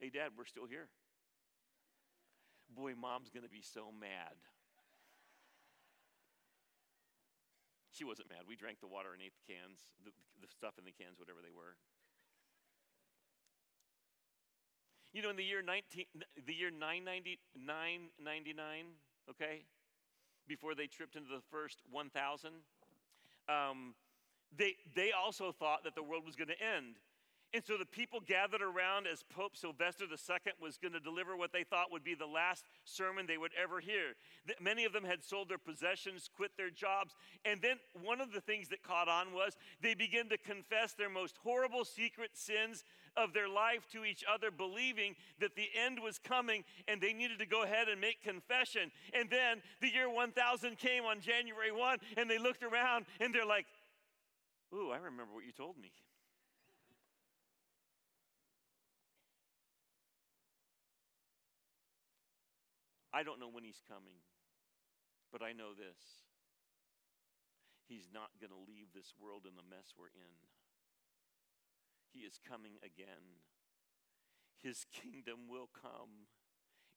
Hey, 0.00 0.10
Dad, 0.10 0.30
we're 0.36 0.44
still 0.44 0.66
here. 0.66 0.88
Boy, 2.74 2.94
mom's 2.94 3.30
going 3.30 3.42
to 3.42 3.50
be 3.50 3.62
so 3.62 3.90
mad. 3.98 4.34
She 7.98 8.04
wasn't 8.04 8.30
mad. 8.30 8.46
We 8.46 8.54
drank 8.54 8.78
the 8.78 8.86
water 8.86 9.10
and 9.12 9.18
ate 9.18 9.34
the 9.34 9.52
cans, 9.52 9.90
the, 10.06 10.14
the 10.40 10.46
stuff 10.46 10.78
in 10.78 10.84
the 10.86 10.94
cans, 10.94 11.18
whatever 11.18 11.42
they 11.42 11.50
were. 11.50 11.74
You 15.12 15.22
know, 15.22 15.30
in 15.30 15.36
the 15.36 15.42
year 15.42 15.62
19, 15.66 16.06
the 16.46 16.54
year 16.54 16.70
990, 16.70 17.42
999, 17.58 18.54
okay, 19.34 19.66
before 20.46 20.76
they 20.76 20.86
tripped 20.86 21.16
into 21.16 21.26
the 21.26 21.42
first 21.50 21.82
1,000, 21.90 22.62
um, 23.48 23.94
they, 24.56 24.76
they 24.94 25.10
also 25.10 25.50
thought 25.50 25.82
that 25.82 25.96
the 25.96 26.02
world 26.02 26.22
was 26.24 26.36
going 26.36 26.54
to 26.54 26.62
end. 26.62 27.02
And 27.54 27.64
so 27.64 27.78
the 27.78 27.86
people 27.86 28.20
gathered 28.20 28.60
around 28.60 29.06
as 29.06 29.24
Pope 29.34 29.56
Sylvester 29.56 30.04
II 30.04 30.52
was 30.60 30.76
going 30.76 30.92
to 30.92 31.00
deliver 31.00 31.34
what 31.34 31.50
they 31.50 31.64
thought 31.64 31.90
would 31.90 32.04
be 32.04 32.14
the 32.14 32.26
last 32.26 32.64
sermon 32.84 33.26
they 33.26 33.38
would 33.38 33.52
ever 33.60 33.80
hear. 33.80 34.12
Many 34.60 34.84
of 34.84 34.92
them 34.92 35.04
had 35.04 35.24
sold 35.24 35.48
their 35.48 35.56
possessions, 35.56 36.28
quit 36.36 36.50
their 36.58 36.68
jobs. 36.68 37.14
And 37.46 37.62
then 37.62 37.76
one 38.02 38.20
of 38.20 38.32
the 38.32 38.42
things 38.42 38.68
that 38.68 38.82
caught 38.82 39.08
on 39.08 39.32
was 39.32 39.56
they 39.80 39.94
began 39.94 40.28
to 40.28 40.36
confess 40.36 40.92
their 40.92 41.08
most 41.08 41.38
horrible 41.42 41.86
secret 41.86 42.32
sins 42.34 42.84
of 43.16 43.32
their 43.32 43.48
life 43.48 43.88
to 43.92 44.04
each 44.04 44.24
other, 44.30 44.50
believing 44.50 45.16
that 45.40 45.56
the 45.56 45.68
end 45.74 46.00
was 46.02 46.18
coming 46.18 46.64
and 46.86 47.00
they 47.00 47.14
needed 47.14 47.38
to 47.38 47.46
go 47.46 47.62
ahead 47.62 47.88
and 47.88 47.98
make 47.98 48.22
confession. 48.22 48.90
And 49.14 49.30
then 49.30 49.62
the 49.80 49.88
year 49.88 50.10
1000 50.10 50.76
came 50.76 51.04
on 51.04 51.20
January 51.20 51.72
1, 51.72 51.98
and 52.18 52.30
they 52.30 52.38
looked 52.38 52.62
around 52.62 53.06
and 53.20 53.34
they're 53.34 53.46
like, 53.46 53.66
Ooh, 54.74 54.90
I 54.90 54.98
remember 54.98 55.32
what 55.32 55.46
you 55.46 55.52
told 55.52 55.78
me. 55.78 55.90
I 63.12 63.22
don't 63.22 63.40
know 63.40 63.48
when 63.50 63.64
he's 63.64 63.80
coming, 63.88 64.20
but 65.32 65.42
I 65.42 65.52
know 65.52 65.72
this. 65.72 66.26
He's 67.88 68.08
not 68.12 68.28
going 68.40 68.52
to 68.52 68.68
leave 68.68 68.92
this 68.94 69.14
world 69.18 69.48
in 69.48 69.56
the 69.56 69.64
mess 69.64 69.94
we're 69.96 70.12
in. 70.12 70.34
He 72.12 72.20
is 72.20 72.38
coming 72.46 72.76
again. 72.84 73.40
His 74.62 74.84
kingdom 74.92 75.48
will 75.48 75.70
come, 75.72 76.28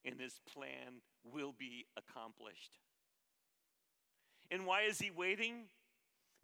and 0.04 0.20
his 0.20 0.40
plan 0.52 1.00
will 1.24 1.54
be 1.56 1.86
accomplished. 1.96 2.78
And 4.50 4.66
why 4.66 4.82
is 4.82 4.98
he 4.98 5.10
waiting? 5.10 5.68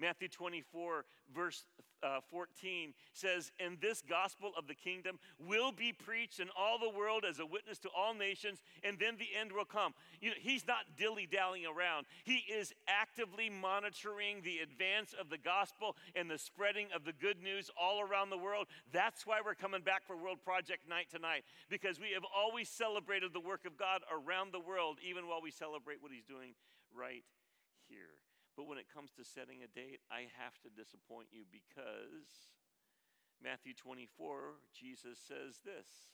Matthew 0.00 0.28
24, 0.28 1.04
verse 1.34 1.64
uh, 2.02 2.20
14 2.30 2.94
says, 3.12 3.50
And 3.58 3.80
this 3.80 4.02
gospel 4.02 4.52
of 4.56 4.66
the 4.66 4.74
kingdom 4.74 5.18
will 5.38 5.72
be 5.72 5.92
preached 5.92 6.40
in 6.40 6.48
all 6.56 6.78
the 6.78 6.96
world 6.96 7.24
as 7.28 7.38
a 7.38 7.46
witness 7.46 7.78
to 7.80 7.88
all 7.96 8.14
nations, 8.14 8.62
and 8.82 8.98
then 8.98 9.16
the 9.18 9.28
end 9.38 9.52
will 9.52 9.64
come. 9.64 9.94
You 10.20 10.30
know, 10.30 10.36
he's 10.40 10.66
not 10.66 10.96
dilly 10.96 11.26
dallying 11.30 11.66
around. 11.66 12.06
He 12.24 12.44
is 12.50 12.72
actively 12.86 13.50
monitoring 13.50 14.42
the 14.42 14.58
advance 14.58 15.14
of 15.18 15.30
the 15.30 15.38
gospel 15.38 15.96
and 16.14 16.30
the 16.30 16.38
spreading 16.38 16.88
of 16.94 17.04
the 17.04 17.12
good 17.12 17.42
news 17.42 17.70
all 17.80 18.00
around 18.00 18.30
the 18.30 18.38
world. 18.38 18.66
That's 18.92 19.26
why 19.26 19.40
we're 19.44 19.54
coming 19.54 19.82
back 19.82 20.06
for 20.06 20.16
World 20.16 20.38
Project 20.44 20.88
Night 20.88 21.06
tonight, 21.10 21.44
because 21.68 21.98
we 21.98 22.12
have 22.14 22.24
always 22.34 22.68
celebrated 22.68 23.32
the 23.32 23.40
work 23.40 23.66
of 23.66 23.76
God 23.76 24.02
around 24.10 24.52
the 24.52 24.60
world, 24.60 24.98
even 25.06 25.26
while 25.26 25.42
we 25.42 25.50
celebrate 25.50 26.02
what 26.02 26.12
he's 26.12 26.24
doing 26.24 26.54
right. 26.94 27.24
But 28.58 28.66
when 28.66 28.82
it 28.82 28.90
comes 28.90 29.14
to 29.14 29.22
setting 29.22 29.62
a 29.62 29.70
date, 29.70 30.02
I 30.10 30.26
have 30.34 30.58
to 30.66 30.70
disappoint 30.74 31.30
you 31.30 31.46
because 31.46 32.50
Matthew 33.38 33.70
24, 33.70 34.58
Jesus 34.74 35.14
says 35.22 35.62
this. 35.62 36.10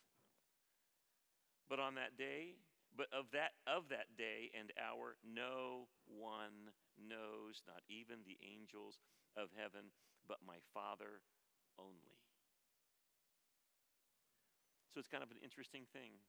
But 1.72 1.80
on 1.80 1.96
that 1.96 2.20
day, 2.20 2.60
but 2.92 3.08
of 3.16 3.32
that 3.32 3.56
of 3.64 3.88
that 3.88 4.12
day 4.20 4.52
and 4.52 4.76
hour 4.76 5.16
no 5.24 5.88
one 6.04 6.68
knows, 7.00 7.64
not 7.64 7.80
even 7.88 8.28
the 8.28 8.36
angels 8.44 9.00
of 9.40 9.48
heaven, 9.56 9.88
but 10.28 10.44
my 10.44 10.60
Father 10.76 11.24
only. 11.80 12.20
So 14.92 15.00
it's 15.00 15.08
kind 15.08 15.24
of 15.24 15.32
an 15.32 15.40
interesting 15.40 15.88
thing. 15.96 16.20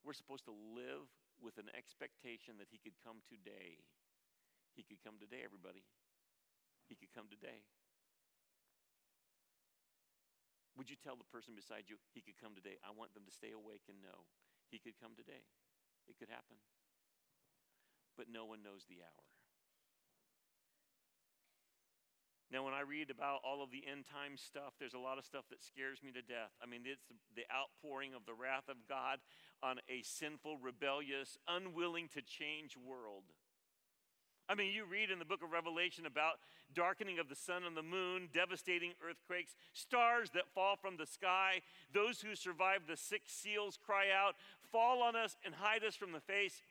We're 0.00 0.16
supposed 0.16 0.48
to 0.48 0.56
live 0.56 1.12
with 1.44 1.60
an 1.60 1.68
expectation 1.76 2.56
that 2.56 2.72
he 2.72 2.80
could 2.80 2.96
come 3.04 3.20
today 3.28 3.84
he 4.74 4.82
could 4.82 5.02
come 5.02 5.18
today, 5.18 5.42
everybody. 5.44 5.84
He 6.88 6.94
could 6.94 7.12
come 7.14 7.30
today. 7.30 7.62
Would 10.78 10.88
you 10.88 10.96
tell 10.96 11.18
the 11.18 11.28
person 11.28 11.52
beside 11.52 11.90
you, 11.92 12.00
he 12.14 12.22
could 12.24 12.40
come 12.40 12.56
today? 12.56 12.80
I 12.80 12.94
want 12.94 13.12
them 13.12 13.28
to 13.28 13.34
stay 13.34 13.52
awake 13.52 13.84
and 13.90 14.00
know 14.00 14.26
he 14.72 14.80
could 14.80 14.96
come 14.96 15.12
today. 15.12 15.44
It 16.08 16.16
could 16.16 16.32
happen. 16.32 16.56
But 18.16 18.32
no 18.32 18.46
one 18.48 18.62
knows 18.62 18.86
the 18.88 19.02
hour. 19.04 19.26
Now, 22.50 22.66
when 22.66 22.74
I 22.74 22.82
read 22.82 23.14
about 23.14 23.46
all 23.46 23.62
of 23.62 23.70
the 23.70 23.86
end 23.86 24.10
time 24.10 24.34
stuff, 24.34 24.74
there's 24.80 24.98
a 24.98 24.98
lot 24.98 25.18
of 25.18 25.24
stuff 25.24 25.46
that 25.54 25.62
scares 25.62 26.02
me 26.02 26.10
to 26.10 26.22
death. 26.22 26.50
I 26.58 26.66
mean, 26.66 26.82
it's 26.82 27.06
the 27.38 27.46
outpouring 27.46 28.10
of 28.10 28.26
the 28.26 28.34
wrath 28.34 28.66
of 28.66 28.90
God 28.90 29.22
on 29.62 29.78
a 29.86 30.02
sinful, 30.02 30.58
rebellious, 30.58 31.38
unwilling 31.46 32.10
to 32.18 32.22
change 32.22 32.74
world. 32.74 33.30
I 34.50 34.56
mean, 34.56 34.72
you 34.72 34.84
read 34.84 35.12
in 35.12 35.20
the 35.20 35.24
book 35.24 35.44
of 35.44 35.52
Revelation 35.52 36.06
about 36.06 36.40
darkening 36.74 37.20
of 37.20 37.28
the 37.28 37.36
sun 37.36 37.62
and 37.62 37.76
the 37.76 37.84
moon, 37.84 38.28
devastating 38.34 38.94
earthquakes, 39.08 39.54
stars 39.72 40.30
that 40.34 40.48
fall 40.52 40.74
from 40.74 40.96
the 40.96 41.06
sky. 41.06 41.62
Those 41.94 42.20
who 42.20 42.34
survive 42.34 42.80
the 42.88 42.96
six 42.96 43.32
seals 43.32 43.78
cry 43.86 44.06
out, 44.12 44.34
Fall 44.72 45.02
on 45.02 45.14
us 45.14 45.36
and 45.44 45.54
hide 45.54 45.84
us 45.84 45.94
from 45.94 46.10
the 46.10 46.20
face 46.20 46.62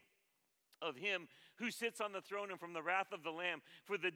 of 0.81 0.98
him 0.98 1.29
who 1.55 1.71
sits 1.71 2.01
on 2.01 2.12
the 2.12 2.21
throne 2.21 2.51
and 2.51 2.59
from 2.59 2.74
the 2.74 2.81
wrath 2.81 3.13
of 3.13 3.24
the 3.24 3.31
Lamb. 3.31 3.62
For 3.86 3.98
the 3.98 4.12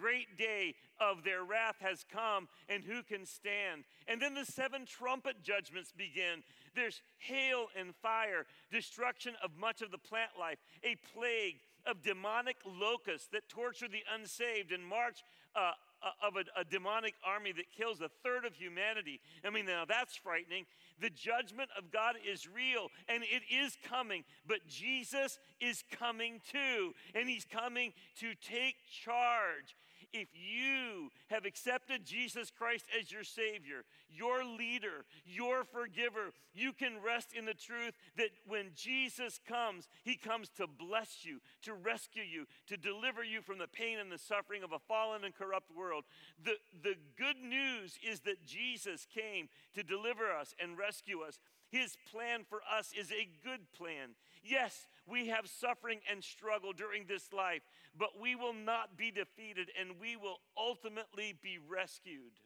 great 0.00 0.36
day 0.36 0.74
of 1.00 1.22
their 1.24 1.44
wrath 1.44 1.76
has 1.80 2.04
come, 2.12 2.48
and 2.68 2.82
who 2.84 3.02
can 3.02 3.26
stand? 3.26 3.84
And 4.08 4.20
then 4.20 4.34
the 4.34 4.44
seven 4.44 4.86
trumpet 4.86 5.42
judgments 5.42 5.92
begin. 5.96 6.42
There's 6.74 7.00
hail 7.18 7.68
and 7.78 7.94
fire, 7.94 8.46
destruction 8.72 9.34
of 9.42 9.50
much 9.58 9.82
of 9.82 9.90
the 9.90 9.98
plant 9.98 10.32
life, 10.38 10.58
a 10.82 10.96
plague 11.16 11.60
of 11.86 12.02
demonic 12.02 12.56
locusts 12.64 13.28
that 13.32 13.48
torture 13.48 13.88
the 13.88 14.02
unsaved 14.14 14.72
and 14.72 14.84
march 14.84 15.22
uh, 15.54 15.72
uh 16.02 16.26
of 16.26 16.36
a, 16.36 16.60
a 16.60 16.64
demonic 16.64 17.14
army 17.24 17.52
that 17.52 17.70
kills 17.76 18.00
a 18.00 18.08
third 18.22 18.44
of 18.44 18.54
humanity. 18.54 19.20
I 19.44 19.50
mean, 19.50 19.66
now 19.66 19.84
that's 19.86 20.16
frightening. 20.16 20.66
The 21.00 21.10
judgment 21.10 21.70
of 21.76 21.90
God 21.90 22.16
is 22.30 22.48
real 22.48 22.88
and 23.08 23.22
it 23.24 23.42
is 23.52 23.76
coming, 23.88 24.24
but 24.46 24.66
Jesus 24.66 25.38
is 25.60 25.82
coming 25.98 26.40
too, 26.50 26.94
and 27.14 27.28
he's 27.28 27.44
coming 27.44 27.92
to 28.20 28.34
take 28.42 28.76
charge 29.04 29.76
if 30.14 30.28
you 30.32 31.10
have 31.28 31.44
accepted 31.44 32.04
Jesus 32.04 32.50
Christ 32.50 32.86
as 32.98 33.10
your 33.10 33.24
Savior, 33.24 33.84
your 34.08 34.44
leader, 34.44 35.04
your 35.26 35.64
forgiver, 35.64 36.32
you 36.54 36.72
can 36.72 37.02
rest 37.04 37.30
in 37.36 37.44
the 37.44 37.54
truth 37.54 37.94
that 38.16 38.30
when 38.46 38.70
Jesus 38.76 39.40
comes, 39.46 39.88
He 40.04 40.14
comes 40.14 40.48
to 40.56 40.66
bless 40.66 41.24
you, 41.24 41.40
to 41.62 41.74
rescue 41.74 42.22
you, 42.22 42.46
to 42.68 42.76
deliver 42.76 43.24
you 43.24 43.42
from 43.42 43.58
the 43.58 43.66
pain 43.66 43.98
and 43.98 44.10
the 44.10 44.18
suffering 44.18 44.62
of 44.62 44.72
a 44.72 44.78
fallen 44.78 45.24
and 45.24 45.34
corrupt 45.34 45.70
world. 45.76 46.04
The, 46.42 46.54
the 46.82 46.94
good 47.18 47.42
news 47.42 47.98
is 48.08 48.20
that 48.20 48.46
Jesus 48.46 49.06
came 49.12 49.48
to 49.74 49.82
deliver 49.82 50.32
us 50.32 50.54
and 50.62 50.78
rescue 50.78 51.22
us. 51.22 51.40
His 51.74 51.96
plan 52.12 52.46
for 52.48 52.60
us 52.70 52.92
is 52.96 53.10
a 53.10 53.26
good 53.42 53.72
plan. 53.76 54.14
Yes, 54.44 54.86
we 55.10 55.26
have 55.26 55.48
suffering 55.48 55.98
and 56.08 56.22
struggle 56.22 56.72
during 56.72 57.06
this 57.08 57.32
life, 57.32 57.62
but 57.98 58.10
we 58.20 58.36
will 58.36 58.54
not 58.54 58.96
be 58.96 59.10
defeated 59.10 59.70
and 59.74 59.98
we 60.00 60.14
will 60.14 60.38
ultimately 60.56 61.34
be 61.42 61.58
rescued. 61.58 62.38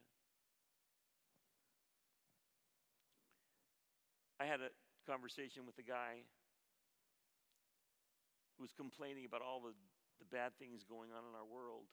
I 4.41 4.47
had 4.47 4.61
a 4.63 4.73
conversation 5.07 5.67
with 5.67 5.77
a 5.77 5.83
guy 5.85 6.25
who 8.57 8.65
was 8.65 8.73
complaining 8.73 9.27
about 9.27 9.43
all 9.43 9.61
the, 9.61 9.75
the 10.21 10.35
bad 10.35 10.57
things 10.59 10.85
going 10.89 11.11
on 11.13 11.29
in 11.29 11.37
our 11.37 11.45
world. 11.45 11.85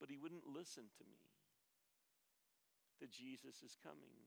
But 0.00 0.10
he 0.10 0.18
wouldn't 0.18 0.48
listen 0.52 0.90
to 0.98 1.04
me 1.06 1.22
that 3.00 3.12
Jesus 3.12 3.62
is 3.62 3.76
coming. 3.80 4.26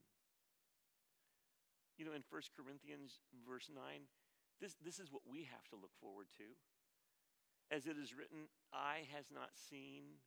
You 2.02 2.10
know, 2.10 2.18
in 2.18 2.26
1 2.34 2.58
Corinthians 2.58 3.22
verse 3.46 3.70
9, 3.70 3.78
this, 4.58 4.74
this 4.82 4.98
is 4.98 5.14
what 5.14 5.22
we 5.30 5.46
have 5.54 5.70
to 5.70 5.78
look 5.78 5.94
forward 6.02 6.26
to. 6.42 6.50
As 7.70 7.86
it 7.86 7.94
is 7.94 8.18
written, 8.18 8.50
eye 8.74 9.06
has 9.14 9.30
not 9.30 9.54
seen, 9.54 10.18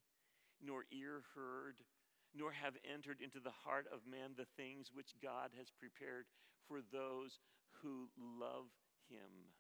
nor 0.62 0.86
ear 0.94 1.26
heard, 1.34 1.82
nor 2.30 2.54
have 2.54 2.78
entered 2.86 3.18
into 3.18 3.42
the 3.42 3.50
heart 3.66 3.90
of 3.90 4.06
man 4.06 4.38
the 4.38 4.46
things 4.54 4.94
which 4.94 5.18
God 5.18 5.50
has 5.58 5.74
prepared 5.74 6.30
for 6.70 6.78
those 6.78 7.42
who 7.82 8.06
love 8.22 8.70
him. 9.10 9.50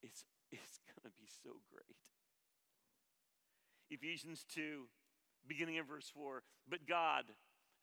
It's, 0.00 0.24
it's 0.48 0.80
going 0.88 1.04
to 1.04 1.12
be 1.20 1.28
so 1.28 1.60
great. 1.68 2.00
Ephesians 3.92 4.48
2, 4.56 4.88
beginning 5.46 5.76
in 5.76 5.84
verse 5.84 6.08
4. 6.08 6.40
But 6.64 6.88
God, 6.88 7.24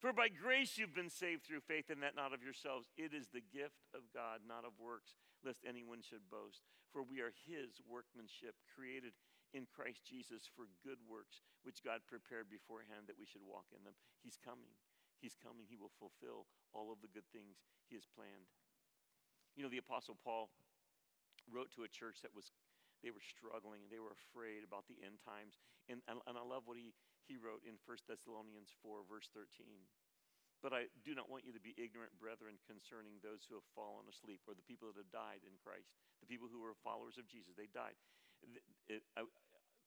For 0.00 0.16
by 0.16 0.32
grace 0.32 0.80
you've 0.80 0.96
been 0.96 1.12
saved 1.12 1.44
through 1.44 1.60
faith, 1.60 1.92
and 1.92 2.00
that 2.00 2.16
not 2.16 2.32
of 2.32 2.40
yourselves. 2.40 2.88
It 2.96 3.12
is 3.12 3.28
the 3.28 3.44
gift 3.44 3.84
of 3.92 4.08
God, 4.16 4.40
not 4.48 4.64
of 4.64 4.72
works, 4.80 5.12
lest 5.44 5.60
anyone 5.68 6.00
should 6.00 6.32
boast. 6.32 6.64
For 6.88 7.04
we 7.04 7.20
are 7.20 7.36
his 7.44 7.84
workmanship, 7.84 8.56
created 8.72 9.12
in 9.52 9.68
Christ 9.68 10.08
Jesus 10.08 10.48
for 10.48 10.72
good 10.80 11.04
works, 11.04 11.44
which 11.68 11.84
God 11.84 12.00
prepared 12.08 12.48
beforehand 12.48 13.12
that 13.12 13.20
we 13.20 13.28
should 13.28 13.44
walk 13.44 13.68
in 13.76 13.84
them. 13.84 13.92
He's 14.24 14.40
coming. 14.40 14.72
He's 15.20 15.36
coming. 15.36 15.68
He 15.68 15.76
will 15.76 15.92
fulfill 16.00 16.48
all 16.72 16.88
of 16.88 17.04
the 17.04 17.12
good 17.12 17.28
things 17.28 17.60
he 17.84 17.92
has 18.00 18.08
planned. 18.08 18.48
You 19.52 19.68
know, 19.68 19.72
the 19.72 19.84
Apostle 19.84 20.16
Paul 20.16 20.48
wrote 21.52 21.76
to 21.76 21.84
a 21.84 21.92
church 21.92 22.24
that 22.24 22.32
was 22.32 22.56
they 23.04 23.12
were 23.12 23.24
struggling 23.24 23.84
and 23.84 23.92
they 23.92 24.00
were 24.00 24.16
afraid 24.16 24.64
about 24.64 24.88
the 24.88 24.96
end 25.00 25.20
times 25.24 25.56
and, 25.88 26.04
and, 26.04 26.20
and 26.28 26.36
i 26.36 26.44
love 26.44 26.68
what 26.68 26.76
he 26.76 26.92
he 27.28 27.40
wrote 27.40 27.64
in 27.66 27.76
1 27.82 28.08
Thessalonians 28.08 28.72
4, 28.84 29.04
verse 29.08 29.28
13. 29.32 29.66
But 30.60 30.76
I 30.76 30.92
do 31.04 31.16
not 31.16 31.32
want 31.32 31.48
you 31.48 31.56
to 31.56 31.62
be 31.62 31.72
ignorant, 31.80 32.12
brethren, 32.20 32.60
concerning 32.68 33.16
those 33.24 33.48
who 33.48 33.56
have 33.56 33.64
fallen 33.72 34.04
asleep, 34.12 34.44
or 34.44 34.52
the 34.52 34.66
people 34.68 34.92
that 34.92 35.00
have 35.00 35.08
died 35.08 35.40
in 35.40 35.56
Christ, 35.64 35.88
the 36.20 36.28
people 36.28 36.52
who 36.52 36.60
were 36.60 36.76
followers 36.84 37.16
of 37.16 37.24
Jesus. 37.24 37.56
They 37.56 37.72
died. 37.72 37.96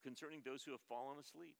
Concerning 0.02 0.42
those 0.42 0.66
who 0.66 0.74
have 0.74 0.82
fallen 0.90 1.22
asleep, 1.22 1.54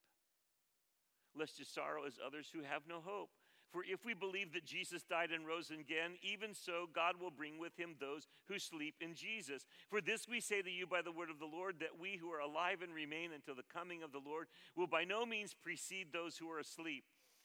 lest 1.39 1.59
you 1.59 1.65
sorrow 1.65 2.07
as 2.07 2.19
others 2.19 2.51
who 2.51 2.67
have 2.67 2.87
no 2.91 2.99
hope. 2.99 3.31
For 3.75 3.83
if 3.83 4.05
we 4.07 4.15
believe 4.15 4.53
that 4.53 4.65
Jesus 4.65 5.03
died 5.03 5.31
and 5.35 5.45
rose 5.45 5.71
again, 5.71 6.13
even 6.23 6.55
so 6.55 6.87
God 6.95 7.17
will 7.21 7.33
bring 7.33 7.59
with 7.59 7.77
him 7.77 7.97
those 7.99 8.29
who 8.47 8.61
sleep 8.61 8.95
in 9.01 9.17
Jesus. 9.17 9.67
For 9.91 10.01
this 10.01 10.29
we 10.31 10.39
say 10.39 10.63
to 10.63 10.71
you 10.71 10.87
by 10.87 11.03
the 11.03 11.11
word 11.11 11.29
of 11.29 11.41
the 11.41 11.51
Lord, 11.51 11.81
that 11.81 11.99
we 11.99 12.17
who 12.17 12.31
are 12.31 12.39
alive 12.39 12.83
and 12.83 12.95
remain 12.95 13.33
until 13.35 13.57
the 13.57 13.67
coming 13.75 14.05
of 14.05 14.13
the 14.13 14.23
Lord 14.25 14.47
will 14.77 14.87
by 14.87 15.03
no 15.03 15.27
means 15.27 15.57
precede 15.61 16.13
those 16.13 16.37
who 16.37 16.49
are 16.53 16.61
asleep. 16.61 17.03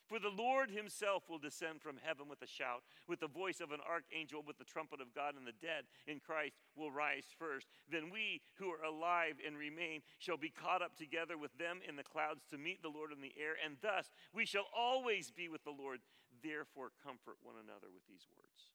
For 0.09 0.17
the 0.17 0.33
Lord 0.33 0.71
himself 0.71 1.29
will 1.29 1.37
descend 1.37 1.85
from 1.85 2.01
heaven 2.01 2.25
with 2.27 2.41
a 2.41 2.49
shout, 2.49 2.81
with 3.07 3.21
the 3.21 3.29
voice 3.29 3.61
of 3.61 3.69
an 3.69 3.79
archangel, 3.85 4.41
with 4.41 4.57
the 4.57 4.65
trumpet 4.65 4.99
of 4.99 5.13
God, 5.13 5.37
and 5.37 5.45
the 5.45 5.53
dead 5.61 5.85
in 6.09 6.19
Christ 6.19 6.57
will 6.75 6.89
rise 6.89 7.29
first. 7.37 7.69
Then 7.85 8.09
we 8.09 8.41
who 8.57 8.73
are 8.73 8.81
alive 8.81 9.37
and 9.45 9.55
remain 9.55 10.01
shall 10.17 10.37
be 10.37 10.49
caught 10.49 10.81
up 10.81 10.97
together 10.97 11.37
with 11.37 11.55
them 11.61 11.85
in 11.87 11.95
the 11.95 12.03
clouds 12.03 12.41
to 12.49 12.57
meet 12.57 12.81
the 12.81 12.89
Lord 12.89 13.13
in 13.13 13.21
the 13.21 13.37
air, 13.37 13.53
and 13.63 13.77
thus 13.85 14.09
we 14.33 14.49
shall 14.49 14.65
always 14.75 15.29
be 15.29 15.47
with 15.47 15.63
the 15.63 15.77
Lord. 15.77 16.01
Therefore, 16.41 16.89
comfort 17.05 17.37
one 17.43 17.61
another 17.61 17.93
with 17.93 18.07
these 18.09 18.25
words. 18.33 18.73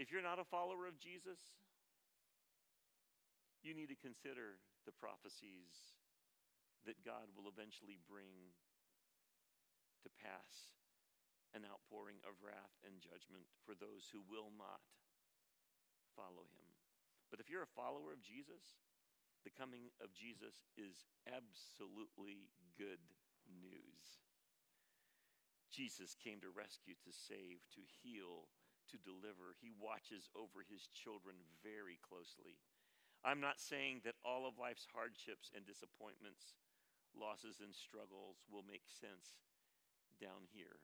If 0.00 0.10
you're 0.10 0.22
not 0.22 0.40
a 0.40 0.44
follower 0.44 0.88
of 0.88 0.98
Jesus, 0.98 1.38
you 3.62 3.74
need 3.74 3.88
to 3.90 4.00
consider 4.02 4.58
the 4.86 4.92
prophecies 4.92 5.99
that 6.88 7.04
God 7.04 7.32
will 7.36 7.50
eventually 7.50 8.00
bring 8.08 8.56
to 10.02 10.10
pass 10.20 10.72
an 11.52 11.66
outpouring 11.66 12.22
of 12.22 12.38
wrath 12.40 12.76
and 12.86 13.02
judgment 13.02 13.44
for 13.66 13.74
those 13.74 14.08
who 14.08 14.22
will 14.30 14.54
not 14.54 14.80
follow 16.14 16.46
him. 16.54 16.68
But 17.28 17.42
if 17.42 17.50
you're 17.50 17.66
a 17.66 17.78
follower 17.78 18.14
of 18.14 18.22
Jesus, 18.22 18.80
the 19.42 19.54
coming 19.54 19.90
of 20.02 20.14
Jesus 20.14 20.62
is 20.76 21.06
absolutely 21.26 22.50
good 22.78 23.02
news. 23.48 24.20
Jesus 25.70 26.18
came 26.18 26.42
to 26.42 26.50
rescue, 26.50 26.98
to 27.06 27.12
save, 27.14 27.62
to 27.78 27.82
heal, 28.02 28.50
to 28.90 28.98
deliver. 28.98 29.54
He 29.62 29.70
watches 29.70 30.26
over 30.34 30.66
his 30.66 30.90
children 30.90 31.38
very 31.62 31.98
closely. 32.02 32.58
I'm 33.22 33.38
not 33.38 33.62
saying 33.62 34.02
that 34.02 34.18
all 34.26 34.48
of 34.48 34.58
life's 34.58 34.88
hardships 34.90 35.54
and 35.54 35.62
disappointments 35.62 36.58
losses 37.16 37.58
and 37.60 37.74
struggles 37.74 38.42
will 38.46 38.66
make 38.66 38.86
sense 38.86 39.38
down 40.20 40.46
here. 40.52 40.82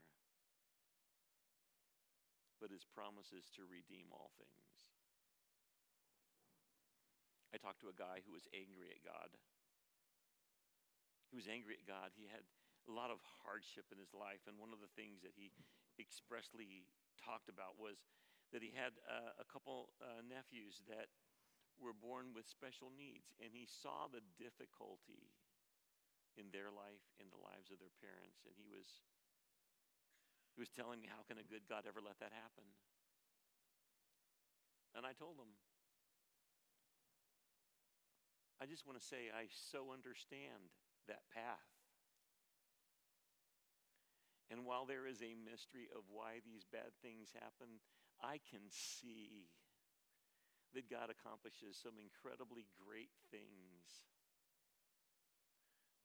But 2.59 2.73
his 2.73 2.89
promise 2.89 3.37
is 3.37 3.53
to 3.61 3.69
redeem 3.69 4.09
all 4.11 4.33
things. 4.41 4.67
I 7.53 7.61
talked 7.61 7.85
to 7.85 7.93
a 7.93 7.97
guy 7.97 8.25
who 8.25 8.33
was 8.33 8.49
angry 8.53 8.93
at 8.93 9.05
God. 9.05 9.33
He 11.31 11.37
was 11.37 11.49
angry 11.49 11.77
at 11.77 11.89
God. 11.89 12.17
He 12.17 12.29
had 12.29 12.45
a 12.89 12.93
lot 12.93 13.13
of 13.13 13.21
hardship 13.43 13.91
in 13.93 13.99
his 13.99 14.15
life, 14.15 14.47
and 14.47 14.57
one 14.57 14.71
of 14.71 14.81
the 14.81 14.93
things 14.95 15.21
that 15.27 15.35
he 15.35 15.53
expressly 15.99 16.87
talked 17.19 17.51
about 17.51 17.77
was 17.77 18.07
that 18.55 18.63
he 18.63 18.71
had 18.71 18.95
uh, 19.05 19.35
a 19.43 19.47
couple 19.49 19.91
uh, 19.99 20.23
nephews 20.23 20.85
that 20.87 21.11
were 21.77 21.97
born 21.97 22.33
with 22.33 22.49
special 22.49 22.89
needs, 22.95 23.35
and 23.43 23.53
he 23.53 23.67
saw 23.67 24.09
the 24.09 24.25
difficulty 24.41 25.35
in 26.37 26.53
their 26.53 26.73
life, 26.73 27.05
in 27.19 27.29
the 27.33 27.41
lives 27.41 27.73
of 27.73 27.81
their 27.81 27.93
parents, 28.01 28.45
and 28.45 28.55
he 28.57 28.69
was 28.69 29.05
he 30.57 30.65
was 30.65 30.73
telling 30.73 31.05
me, 31.05 31.09
How 31.13 31.21
can 31.29 31.37
a 31.37 31.45
good 31.45 31.69
God 31.69 31.85
ever 31.85 32.01
let 32.01 32.17
that 32.25 32.33
happen? 32.33 32.65
And 34.97 35.05
I 35.05 35.13
told 35.13 35.37
him, 35.37 35.53
I 38.57 38.65
just 38.65 38.89
want 38.89 38.97
to 38.97 39.05
say, 39.05 39.29
I 39.29 39.53
so 39.53 39.93
understand 39.93 40.73
that 41.13 41.29
path. 41.29 41.69
And 44.49 44.65
while 44.65 44.89
there 44.89 45.05
is 45.05 45.21
a 45.21 45.37
mystery 45.37 45.93
of 45.93 46.09
why 46.09 46.41
these 46.41 46.65
bad 46.65 46.97
things 47.05 47.37
happen, 47.37 47.85
I 48.25 48.41
can 48.49 48.65
see 48.73 49.53
that 50.73 50.89
God 50.89 51.13
accomplishes 51.13 51.77
some 51.77 52.01
incredibly 52.01 52.65
great 52.81 53.13
things. 53.29 54.09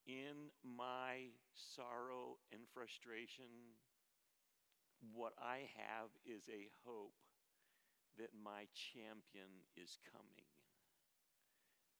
In 0.07 0.49
my 0.65 1.29
sorrow 1.53 2.41
and 2.51 2.61
frustration, 2.73 3.77
what 5.13 5.33
I 5.37 5.69
have 5.77 6.09
is 6.25 6.49
a 6.49 6.69
hope 6.85 7.17
that 8.17 8.33
my 8.33 8.65
champion 8.73 9.65
is 9.77 9.97
coming 10.09 10.49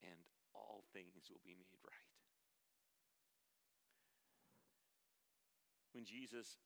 and 0.02 0.18
all 0.54 0.84
things 0.92 1.30
will 1.30 1.42
be 1.46 1.56
made 1.56 1.78
right. 1.86 2.10
When 5.94 6.04
Jesus 6.04 6.58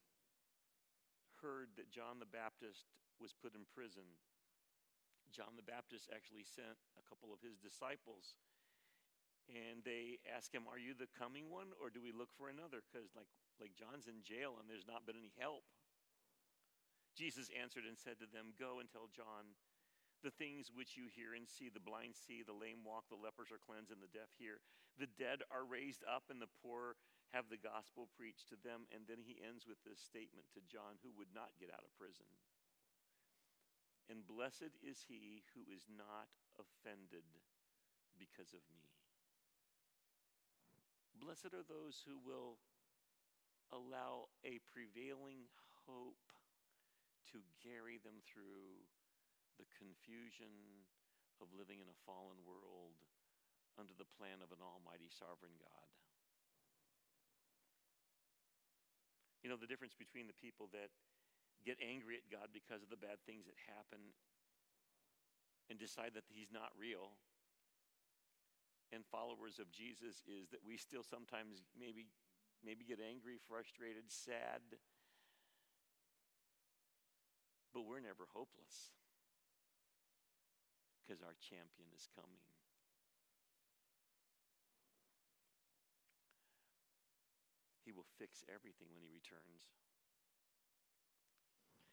heard 1.42 1.75
that 1.77 1.92
John 1.92 2.18
the 2.18 2.31
Baptist 2.31 2.88
was 3.20 3.35
put 3.37 3.55
in 3.55 3.68
prison, 3.68 4.07
John 5.35 5.59
the 5.59 5.66
Baptist 5.66 6.09
actually 6.14 6.46
sent 6.46 6.79
a 6.96 7.05
couple 7.05 7.35
of 7.35 7.42
his 7.42 7.59
disciples 7.59 8.38
and 9.51 9.83
they 9.87 10.19
ask 10.27 10.51
him, 10.51 10.67
Are 10.67 10.81
you 10.81 10.93
the 10.95 11.11
coming 11.15 11.51
one 11.51 11.71
or 11.79 11.91
do 11.91 12.03
we 12.03 12.11
look 12.11 12.31
for 12.35 12.51
another? 12.51 12.83
Because, 12.83 13.11
like, 13.15 13.31
like 13.63 13.73
John's 13.79 14.11
in 14.11 14.21
jail 14.21 14.59
and 14.59 14.67
there's 14.67 14.89
not 14.89 15.07
been 15.07 15.19
any 15.19 15.35
help. 15.39 15.65
Jesus 17.17 17.49
answered 17.57 17.89
and 17.89 17.97
said 17.97 18.21
to 18.21 18.29
them, 18.29 18.53
Go 18.61 18.79
and 18.83 18.91
tell 18.91 19.09
John 19.09 19.57
the 20.25 20.33
things 20.35 20.73
which 20.73 20.97
you 20.97 21.09
hear 21.13 21.37
and 21.37 21.49
see 21.49 21.69
the 21.69 21.83
blind 21.83 22.17
see, 22.17 22.45
the 22.45 22.57
lame 22.57 22.85
walk, 22.85 23.09
the 23.09 23.21
lepers 23.21 23.53
are 23.53 23.61
cleansed, 23.61 23.93
and 23.93 24.01
the 24.01 24.13
deaf 24.13 24.33
hear. 24.37 24.61
The 24.97 25.11
dead 25.21 25.45
are 25.53 25.65
raised 25.65 26.05
up, 26.09 26.29
and 26.33 26.41
the 26.41 26.53
poor 26.65 26.97
have 27.37 27.49
the 27.53 27.61
gospel 27.61 28.09
preached 28.17 28.49
to 28.53 28.59
them. 28.61 28.89
And 28.93 29.05
then 29.05 29.21
he 29.21 29.41
ends 29.45 29.69
with 29.69 29.81
this 29.85 30.01
statement 30.01 30.49
to 30.57 30.65
John, 30.65 31.01
who 31.05 31.13
would 31.21 31.33
not 31.37 31.57
get 31.61 31.73
out 31.73 31.85
of 31.85 31.93
prison. 32.01 32.29
And 34.09 34.25
blessed 34.25 34.73
is 34.81 35.05
he 35.05 35.45
who 35.53 35.67
is 35.69 35.85
not 35.91 36.33
offended 36.57 37.27
because 38.17 38.57
of 38.57 38.65
me. 38.73 38.96
Blessed 41.16 41.57
are 41.57 41.66
those 41.66 42.05
who 42.05 42.20
will 42.20 42.61
allow 43.72 44.31
a 44.44 44.61
prevailing 44.68 45.48
hope 45.88 46.22
to 47.33 47.42
carry 47.64 47.98
them 47.98 48.22
through 48.22 48.87
the 49.59 49.66
confusion 49.74 50.85
of 51.42 51.50
living 51.57 51.81
in 51.81 51.88
a 51.88 52.02
fallen 52.07 52.38
world 52.46 52.94
under 53.76 53.92
the 53.96 54.09
plan 54.16 54.40
of 54.44 54.52
an 54.52 54.61
almighty 54.61 55.09
sovereign 55.09 55.57
God. 55.57 55.88
You 59.44 59.52
know, 59.52 59.61
the 59.61 59.68
difference 59.68 59.94
between 59.94 60.26
the 60.26 60.37
people 60.37 60.68
that 60.72 60.90
get 61.62 61.79
angry 61.83 62.18
at 62.18 62.26
God 62.29 62.50
because 62.52 62.83
of 62.83 62.90
the 62.90 62.98
bad 62.98 63.22
things 63.24 63.46
that 63.46 63.59
happen 63.66 64.14
and 65.70 65.79
decide 65.79 66.14
that 66.14 66.26
He's 66.31 66.50
not 66.50 66.74
real 66.74 67.18
and 68.92 69.03
followers 69.07 69.59
of 69.59 69.70
Jesus 69.72 70.22
is 70.27 70.51
that 70.51 70.62
we 70.64 70.77
still 70.77 71.03
sometimes 71.03 71.62
maybe 71.79 72.07
maybe 72.64 72.85
get 72.85 72.99
angry, 72.99 73.38
frustrated, 73.46 74.09
sad, 74.09 74.62
but 77.75 77.85
we're 77.85 78.01
never 78.01 78.27
hopeless 78.33 78.96
because 81.05 81.22
our 81.22 81.37
champion 81.38 81.87
is 81.94 82.09
coming. 82.16 82.42
He 87.87 87.94
will 87.94 88.09
fix 88.18 88.42
everything 88.51 88.90
when 88.90 89.07
he 89.07 89.12
returns. 89.12 89.70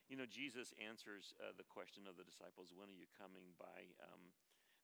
You 0.09 0.17
know, 0.17 0.25
Jesus 0.25 0.73
answers 0.81 1.37
uh, 1.37 1.53
the 1.53 1.65
question 1.69 2.09
of 2.09 2.17
the 2.17 2.25
disciples, 2.25 2.73
When 2.73 2.89
are 2.89 2.97
you 2.97 3.09
coming? 3.13 3.53
by 3.61 3.93
um, 4.01 4.33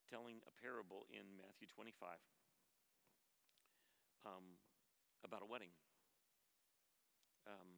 telling 0.10 0.42
a 0.50 0.54
parable 0.58 1.06
in 1.14 1.38
Matthew 1.38 1.70
25 1.70 2.18
um, 4.26 4.58
about 5.22 5.46
a 5.46 5.50
wedding. 5.50 5.72
Um, 7.46 7.70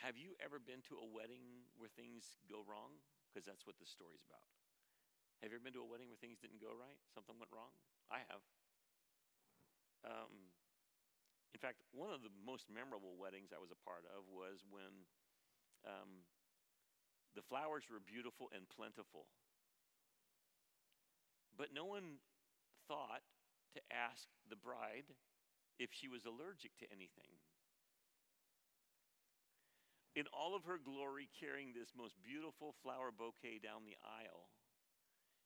have 0.00 0.16
you 0.16 0.32
ever 0.40 0.56
been 0.56 0.80
to 0.88 0.96
a 0.96 1.06
wedding 1.06 1.68
where 1.76 1.92
things 1.92 2.40
go 2.48 2.64
wrong? 2.64 2.96
Because 3.28 3.44
that's 3.44 3.68
what 3.68 3.76
this 3.76 3.92
story's 3.92 4.24
about. 4.24 4.42
Have 5.44 5.52
you 5.52 5.60
ever 5.60 5.64
been 5.64 5.76
to 5.76 5.84
a 5.84 5.88
wedding 5.88 6.08
where 6.08 6.20
things 6.20 6.40
didn't 6.40 6.60
go 6.60 6.72
right? 6.72 6.96
Something 7.12 7.36
went 7.36 7.52
wrong? 7.52 7.72
I 8.08 8.24
have. 8.28 8.42
Um, 10.04 10.52
in 11.52 11.60
fact, 11.60 11.84
one 11.92 12.08
of 12.08 12.24
the 12.24 12.32
most 12.40 12.72
memorable 12.72 13.16
weddings 13.20 13.52
I 13.52 13.60
was 13.60 13.72
a 13.72 13.80
part 13.84 14.08
of 14.08 14.24
was 14.32 14.64
when 14.68 15.04
um, 15.84 16.24
the 17.36 17.44
flowers 17.44 17.86
were 17.88 18.00
beautiful 18.00 18.48
and 18.52 18.68
plentiful. 18.68 19.28
But 21.56 21.74
no 21.74 21.84
one 21.84 22.18
thought 22.88 23.22
to 23.74 23.80
ask 23.92 24.26
the 24.48 24.56
bride 24.56 25.06
if 25.78 25.90
she 25.92 26.08
was 26.08 26.24
allergic 26.24 26.76
to 26.78 26.86
anything 26.90 27.38
in 30.16 30.26
all 30.34 30.56
of 30.56 30.64
her 30.64 30.78
glory, 30.78 31.28
carrying 31.38 31.72
this 31.72 31.94
most 31.96 32.16
beautiful 32.22 32.74
flower 32.82 33.10
bouquet 33.14 33.60
down 33.62 33.86
the 33.86 33.96
aisle, 34.02 34.50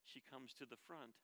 she 0.05 0.23
comes 0.31 0.55
to 0.55 0.65
the 0.65 0.81
front 0.87 1.15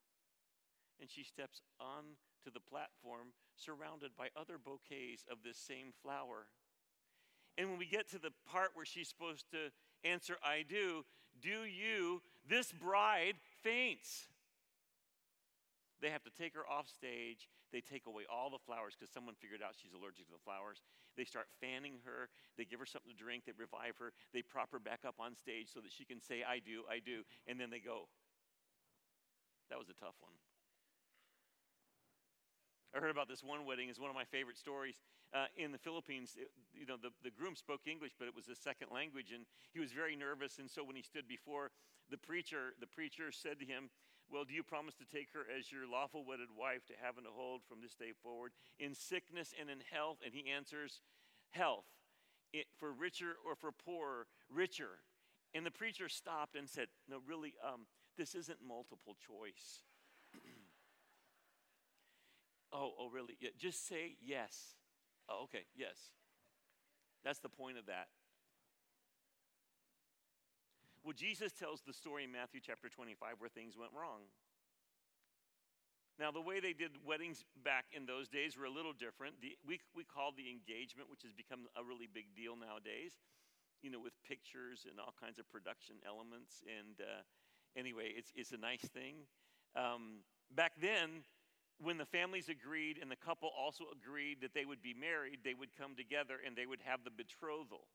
and 1.01 1.09
she 1.09 1.25
steps 1.25 1.63
on 1.81 2.17
to 2.45 2.51
the 2.51 2.61
platform 2.61 3.33
surrounded 3.57 4.13
by 4.17 4.29
other 4.37 4.59
bouquets 4.59 5.25
of 5.31 5.39
this 5.43 5.57
same 5.57 5.93
flower. 6.03 6.47
And 7.57 7.71
when 7.71 7.79
we 7.79 7.87
get 7.87 8.09
to 8.11 8.19
the 8.19 8.33
part 8.47 8.71
where 8.75 8.85
she's 8.85 9.09
supposed 9.09 9.51
to 9.51 9.73
answer, 10.05 10.37
I 10.45 10.65
do, 10.69 11.05
do 11.41 11.65
you, 11.65 12.23
this 12.49 12.73
bride 12.73 13.35
faints. 13.63 14.29
They 16.01 16.09
have 16.11 16.25
to 16.25 16.33
take 16.33 16.57
her 16.57 16.65
off 16.65 16.89
stage. 16.89 17.49
They 17.73 17.85
take 17.85 18.09
away 18.09 18.25
all 18.25 18.49
the 18.49 18.61
flowers 18.65 18.97
because 18.97 19.13
someone 19.13 19.37
figured 19.37 19.61
out 19.61 19.77
she's 19.77 19.93
allergic 19.93 20.27
to 20.27 20.33
the 20.33 20.43
flowers. 20.43 20.81
They 21.17 21.29
start 21.29 21.47
fanning 21.61 22.01
her. 22.09 22.33
They 22.57 22.65
give 22.65 22.81
her 22.81 22.89
something 22.89 23.13
to 23.13 23.17
drink. 23.17 23.45
They 23.45 23.53
revive 23.53 24.01
her. 24.01 24.17
They 24.33 24.41
prop 24.41 24.73
her 24.73 24.81
back 24.81 25.05
up 25.05 25.21
on 25.21 25.37
stage 25.37 25.69
so 25.69 25.81
that 25.85 25.93
she 25.93 26.09
can 26.09 26.21
say, 26.21 26.41
I 26.41 26.59
do, 26.59 26.89
I 26.89 27.05
do. 27.05 27.29
And 27.45 27.61
then 27.61 27.69
they 27.69 27.85
go. 27.85 28.09
That 29.69 29.79
was 29.79 29.93
a 29.93 29.97
tough 29.97 30.17
one. 30.19 30.35
I 32.91 32.99
heard 32.99 33.15
about 33.15 33.29
this 33.29 33.45
one 33.45 33.65
wedding. 33.67 33.89
It's 33.89 34.01
one 34.01 34.11
of 34.11 34.19
my 34.19 34.27
favorite 34.27 34.59
stories. 34.59 34.99
Uh, 35.31 35.47
in 35.55 35.71
the 35.71 35.79
Philippines, 35.79 36.35
it, 36.35 36.51
you 36.75 36.87
know, 36.87 36.99
the, 36.99 37.15
the 37.23 37.31
groom 37.31 37.55
spoke 37.55 37.87
English, 37.87 38.19
but 38.19 38.27
it 38.27 38.35
was 38.35 38.49
a 38.51 38.59
second 38.59 38.91
language, 38.91 39.31
and 39.31 39.47
he 39.71 39.79
was 39.79 39.93
very 39.93 40.17
nervous. 40.17 40.59
And 40.59 40.69
so 40.69 40.83
when 40.83 40.97
he 40.97 41.03
stood 41.03 41.29
before 41.29 41.71
the 42.11 42.19
preacher, 42.19 42.75
the 42.83 42.91
preacher 42.91 43.31
said 43.31 43.61
to 43.61 43.67
him, 43.67 43.91
well, 44.31 44.45
do 44.45 44.55
you 44.55 44.63
promise 44.63 44.95
to 44.97 45.05
take 45.05 45.29
her 45.35 45.45
as 45.59 45.73
your 45.73 45.89
lawful 45.91 46.25
wedded 46.25 46.49
wife 46.57 46.87
to 46.87 46.95
have 47.03 47.17
and 47.17 47.27
to 47.27 47.33
hold 47.33 47.63
from 47.69 47.81
this 47.83 47.95
day 47.95 48.13
forward 48.23 48.53
in 48.79 48.95
sickness 48.95 49.53
and 49.59 49.69
in 49.69 49.79
health? 49.91 50.19
And 50.25 50.33
he 50.33 50.51
answers, 50.51 51.01
Health. 51.51 51.87
It, 52.53 52.67
for 52.79 52.93
richer 52.93 53.35
or 53.47 53.55
for 53.55 53.71
poorer, 53.71 54.27
richer. 54.49 54.99
And 55.55 55.67
the 55.67 55.71
preacher 55.71 56.09
stopped 56.09 56.57
and 56.57 56.69
said, 56.69 56.87
No, 57.09 57.19
really, 57.27 57.55
um, 57.67 57.87
this 58.17 58.35
isn't 58.35 58.59
multiple 58.67 59.17
choice. 59.27 59.83
oh, 62.73 62.93
oh, 62.99 63.09
really? 63.13 63.37
Yeah, 63.41 63.51
just 63.59 63.87
say 63.87 64.17
yes. 64.23 64.75
Oh, 65.29 65.45
okay, 65.45 65.65
yes. 65.77 65.97
That's 67.25 67.41
the 67.41 67.49
point 67.49 67.79
of 67.79 67.87
that. 67.87 68.09
Well, 71.05 71.17
Jesus 71.17 71.53
tells 71.53 71.81
the 71.81 71.93
story 71.93 72.25
in 72.25 72.33
Matthew 72.33 72.61
chapter 72.61 72.89
25 72.89 73.41
where 73.41 73.49
things 73.49 73.77
went 73.77 73.93
wrong. 73.97 74.29
Now, 76.21 76.29
the 76.29 76.45
way 76.45 76.61
they 76.61 76.77
did 76.77 76.93
weddings 77.01 77.49
back 77.65 77.89
in 77.97 78.05
those 78.05 78.29
days 78.29 78.53
were 78.53 78.69
a 78.69 78.71
little 78.71 78.93
different. 78.93 79.41
The, 79.41 79.57
we, 79.65 79.81
we 79.97 80.05
call 80.05 80.37
the 80.37 80.53
engagement, 80.53 81.09
which 81.09 81.25
has 81.25 81.33
become 81.33 81.65
a 81.73 81.81
really 81.81 82.05
big 82.05 82.37
deal 82.37 82.53
nowadays, 82.53 83.17
you 83.81 83.89
know, 83.89 83.97
with 83.97 84.13
pictures 84.29 84.85
and 84.85 85.01
all 85.01 85.17
kinds 85.17 85.41
of 85.41 85.49
production 85.49 85.97
elements. 86.05 86.61
And 86.69 87.01
uh, 87.01 87.25
anyway, 87.73 88.13
it's, 88.13 88.29
it's 88.37 88.53
a 88.53 88.61
nice 88.61 88.85
thing. 88.93 89.25
Um, 89.73 90.21
back 90.53 90.77
then, 90.77 91.25
when 91.81 91.97
the 91.97 92.05
families 92.05 92.53
agreed 92.53 93.01
and 93.01 93.09
the 93.09 93.17
couple 93.17 93.49
also 93.57 93.89
agreed 93.89 94.45
that 94.45 94.53
they 94.53 94.69
would 94.69 94.85
be 94.85 94.93
married, 94.93 95.41
they 95.41 95.57
would 95.57 95.73
come 95.73 95.97
together 95.97 96.37
and 96.45 96.53
they 96.53 96.69
would 96.69 96.85
have 96.85 97.01
the 97.01 97.11
betrothal. 97.11 97.89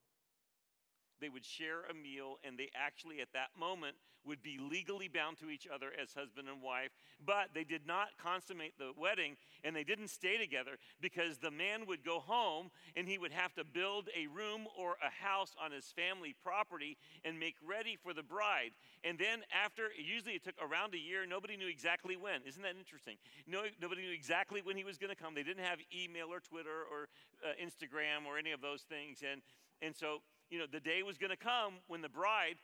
They 1.22 1.30
would 1.30 1.46
share 1.46 1.84
a 1.90 1.94
meal, 1.94 2.38
and 2.44 2.58
they 2.58 2.70
actually, 2.76 3.22
at 3.22 3.34
that 3.34 3.50
moment, 3.58 3.96
would 4.26 4.42
be 4.42 4.58
legally 4.58 5.08
bound 5.08 5.38
to 5.38 5.50
each 5.50 5.68
other 5.72 5.92
as 6.02 6.14
husband 6.14 6.48
and 6.50 6.62
wife. 6.62 6.90
But 7.24 7.50
they 7.54 7.64
did 7.64 7.86
not 7.86 8.10
consummate 8.18 8.74
the 8.78 8.92
wedding, 8.98 9.38
and 9.64 9.76
they 9.76 9.84
didn't 9.84 10.10
stay 10.10 10.38
together 10.38 10.78
because 11.00 11.38
the 11.38 11.52
man 11.52 11.86
would 11.88 12.04
go 12.04 12.20
home 12.20 12.72
and 12.96 13.08
he 13.08 13.18
would 13.18 13.32
have 13.32 13.54
to 13.56 13.64
build 13.64 14.10
a 14.16 14.28
room 14.28 14.68
or 14.78 14.98
a 15.06 15.24
house 15.24 15.56
on 15.64 15.72
his 15.72 15.86
family 15.86 16.36
property 16.44 16.98
and 17.24 17.40
make 17.40 17.56
ready 17.66 17.98
for 18.02 18.14
the 18.14 18.24
bride. 18.24 18.72
And 19.04 19.18
then, 19.18 19.42
after, 19.54 19.90
usually 19.98 20.34
it 20.34 20.44
took 20.44 20.56
around 20.62 20.94
a 20.94 21.00
year, 21.00 21.26
nobody 21.26 21.56
knew 21.56 21.68
exactly 21.68 22.18
when. 22.18 22.42
Isn't 22.46 22.64
that 22.64 22.76
interesting? 22.78 23.18
No, 23.48 23.64
nobody 23.82 24.02
knew 24.02 24.14
exactly 24.14 24.62
when 24.64 24.78
he 24.78 24.84
was 24.84 24.98
going 24.98 25.14
to 25.14 25.16
come. 25.16 25.36
They 25.36 25.44
didn't 25.44 25.64
have 25.64 25.80
email 25.94 26.28
or 26.32 26.40
Twitter 26.40 26.84
or 26.92 27.08
uh, 27.44 27.54
Instagram 27.62 28.26
or 28.28 28.38
any 28.38 28.52
of 28.52 28.62
those 28.62 28.82
things. 28.82 29.20
And, 29.22 29.42
and 29.82 29.96
so, 29.96 30.22
you 30.50 30.60
know, 30.60 30.66
the 30.72 30.80
day 30.80 31.04
was 31.04 31.18
going 31.18 31.32
to 31.32 31.38
come 31.38 31.74
when 31.88 32.02
the 32.02 32.10
bride 32.10 32.56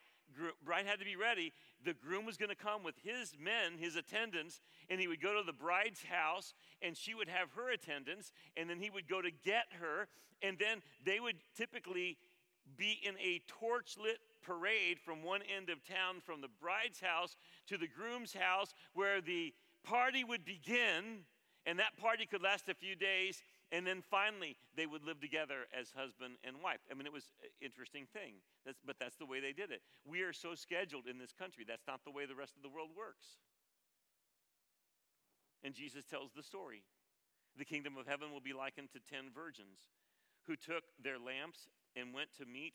bride 0.64 0.86
had 0.86 1.00
to 1.00 1.06
be 1.06 1.16
ready. 1.16 1.54
The 1.84 1.94
groom 1.94 2.26
was 2.26 2.38
going 2.38 2.50
to 2.50 2.56
come 2.56 2.84
with 2.84 2.96
his 3.04 3.34
men, 3.40 3.78
his 3.78 3.96
attendants, 3.96 4.62
and 4.90 5.00
he 5.00 5.08
would 5.08 5.22
go 5.22 5.34
to 5.34 5.46
the 5.46 5.54
bride's 5.54 6.04
house, 6.04 6.54
and 6.82 6.96
she 6.96 7.14
would 7.14 7.28
have 7.28 7.52
her 7.56 7.72
attendants, 7.72 8.32
and 8.56 8.70
then 8.70 8.80
he 8.80 8.90
would 8.90 9.08
go 9.08 9.22
to 9.22 9.32
get 9.44 9.66
her, 9.80 10.08
and 10.42 10.58
then 10.58 10.82
they 11.06 11.20
would 11.20 11.38
typically 11.56 12.18
be 12.78 13.00
in 13.04 13.16
a 13.20 13.42
torch 13.48 13.98
lit 14.02 14.20
parade 14.42 15.00
from 15.00 15.24
one 15.24 15.42
end 15.56 15.70
of 15.70 15.84
town, 15.84 16.22
from 16.24 16.42
the 16.42 16.50
bride's 16.62 17.00
house 17.00 17.36
to 17.68 17.78
the 17.78 17.88
groom's 17.88 18.34
house, 18.34 18.74
where 18.94 19.22
the 19.22 19.54
party 19.84 20.24
would 20.24 20.46
begin, 20.46 21.26
and 21.66 21.80
that 21.80 21.98
party 21.98 22.26
could 22.26 22.42
last 22.42 22.70
a 22.70 22.74
few 22.74 22.96
days, 22.96 23.44
and 23.72 23.88
then 23.88 24.04
finally, 24.10 24.58
they 24.76 24.86
would 24.86 25.04
live 25.04 25.20
together 25.20 25.68
as 25.72 25.92
husband 25.96 26.36
and 26.44 26.62
wife. 26.62 26.80
I 26.92 26.94
mean, 26.94 27.08
it 27.08 27.14
was 27.14 27.32
an 27.42 27.50
interesting 27.62 28.06
thing, 28.12 28.44
that's, 28.66 28.80
but 28.86 28.98
that's 29.00 29.16
the 29.16 29.26
way 29.26 29.40
they 29.40 29.54
did 29.54 29.72
it. 29.72 29.82
We 30.06 30.22
are 30.22 30.34
so 30.34 30.56
scheduled 30.56 31.08
in 31.08 31.18
this 31.18 31.32
country. 31.32 31.64
That's 31.68 31.88
not 31.88 32.04
the 32.04 32.12
way 32.12 32.26
the 32.26 32.36
rest 32.36 32.58
of 32.58 32.64
the 32.64 32.70
world 32.70 32.90
works. 32.96 33.40
And 35.64 35.74
Jesus 35.74 36.06
tells 36.06 36.32
the 36.36 36.44
story. 36.44 36.84
The 37.58 37.66
kingdom 37.66 37.98
of 37.98 38.08
heaven 38.08 38.32
will 38.32 38.42
be 38.42 38.54
likened 38.54 38.92
to 38.94 39.00
ten 39.00 39.32
virgins 39.34 39.92
who 40.48 40.56
took 40.56 40.84
their 41.04 41.20
lamps 41.20 41.68
and 41.96 42.14
went 42.14 42.34
to 42.40 42.46
meet 42.46 42.74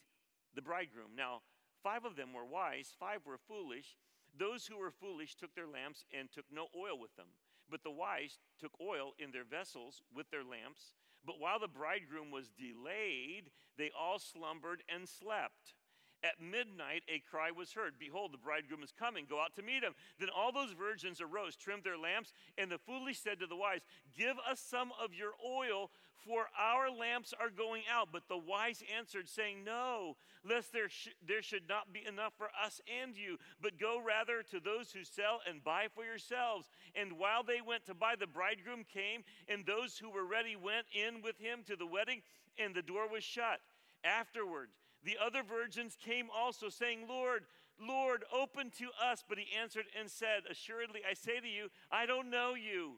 the 0.54 0.62
bridegroom. 0.62 1.16
Now, 1.16 1.40
five 1.82 2.04
of 2.04 2.16
them 2.16 2.32
were 2.32 2.44
wise, 2.44 2.94
five 2.98 3.20
were 3.26 3.38
foolish. 3.38 3.96
Those 4.38 4.66
who 4.66 4.78
were 4.78 4.90
foolish 4.90 5.34
took 5.34 5.54
their 5.54 5.66
lamps 5.66 6.04
and 6.12 6.30
took 6.30 6.44
no 6.52 6.68
oil 6.76 7.00
with 7.00 7.16
them. 7.16 7.32
But 7.70 7.82
the 7.82 7.90
wise 7.90 8.38
took 8.58 8.72
oil 8.80 9.12
in 9.18 9.32
their 9.32 9.44
vessels 9.44 10.02
with 10.14 10.30
their 10.30 10.44
lamps. 10.44 10.92
But 11.24 11.40
while 11.40 11.58
the 11.58 11.68
bridegroom 11.68 12.30
was 12.30 12.50
delayed, 12.50 13.50
they 13.76 13.90
all 13.98 14.18
slumbered 14.18 14.82
and 14.88 15.08
slept. 15.08 15.74
At 16.24 16.40
midnight, 16.40 17.02
a 17.08 17.22
cry 17.30 17.50
was 17.50 17.72
heard 17.72 17.94
Behold, 17.98 18.32
the 18.32 18.38
bridegroom 18.38 18.82
is 18.82 18.92
coming. 18.92 19.26
Go 19.28 19.40
out 19.40 19.54
to 19.56 19.62
meet 19.62 19.82
him. 19.82 19.94
Then 20.18 20.28
all 20.34 20.50
those 20.50 20.72
virgins 20.72 21.20
arose, 21.20 21.56
trimmed 21.56 21.84
their 21.84 21.98
lamps, 21.98 22.32
and 22.56 22.70
the 22.70 22.78
foolish 22.78 23.20
said 23.20 23.38
to 23.40 23.46
the 23.46 23.56
wise, 23.56 23.82
Give 24.16 24.36
us 24.50 24.60
some 24.60 24.92
of 25.02 25.14
your 25.14 25.32
oil, 25.44 25.90
for 26.26 26.46
our 26.58 26.90
lamps 26.90 27.32
are 27.38 27.50
going 27.50 27.82
out. 27.92 28.08
But 28.12 28.28
the 28.28 28.38
wise 28.38 28.82
answered, 28.96 29.28
saying, 29.28 29.62
No, 29.64 30.16
lest 30.42 30.72
there, 30.72 30.88
sh- 30.88 31.14
there 31.26 31.42
should 31.42 31.68
not 31.68 31.92
be 31.92 32.04
enough 32.06 32.32
for 32.36 32.48
us 32.64 32.80
and 33.02 33.16
you, 33.16 33.38
but 33.60 33.78
go 33.78 34.00
rather 34.00 34.42
to 34.50 34.58
those 34.58 34.90
who 34.92 35.04
sell 35.04 35.40
and 35.48 35.62
buy 35.62 35.86
for 35.94 36.04
yourselves. 36.04 36.70
And 36.94 37.18
while 37.18 37.44
they 37.44 37.60
went 37.60 37.86
to 37.86 37.94
buy, 37.94 38.14
the 38.18 38.26
bridegroom 38.26 38.84
came, 38.92 39.22
and 39.48 39.64
those 39.64 39.98
who 39.98 40.10
were 40.10 40.26
ready 40.26 40.56
went 40.56 40.86
in 40.92 41.22
with 41.22 41.38
him 41.38 41.60
to 41.66 41.76
the 41.76 41.86
wedding, 41.86 42.22
and 42.58 42.74
the 42.74 42.82
door 42.82 43.08
was 43.08 43.22
shut. 43.22 43.60
Afterward, 44.02 44.70
the 45.04 45.16
other 45.24 45.42
virgins 45.42 45.96
came 46.02 46.28
also, 46.34 46.68
saying, 46.68 47.06
Lord, 47.08 47.44
Lord, 47.80 48.24
open 48.32 48.70
to 48.78 48.88
us. 49.02 49.24
But 49.28 49.38
he 49.38 49.46
answered 49.56 49.86
and 49.98 50.10
said, 50.10 50.42
Assuredly, 50.50 51.00
I 51.08 51.14
say 51.14 51.40
to 51.40 51.48
you, 51.48 51.68
I 51.90 52.06
don't 52.06 52.30
know 52.30 52.54
you. 52.54 52.94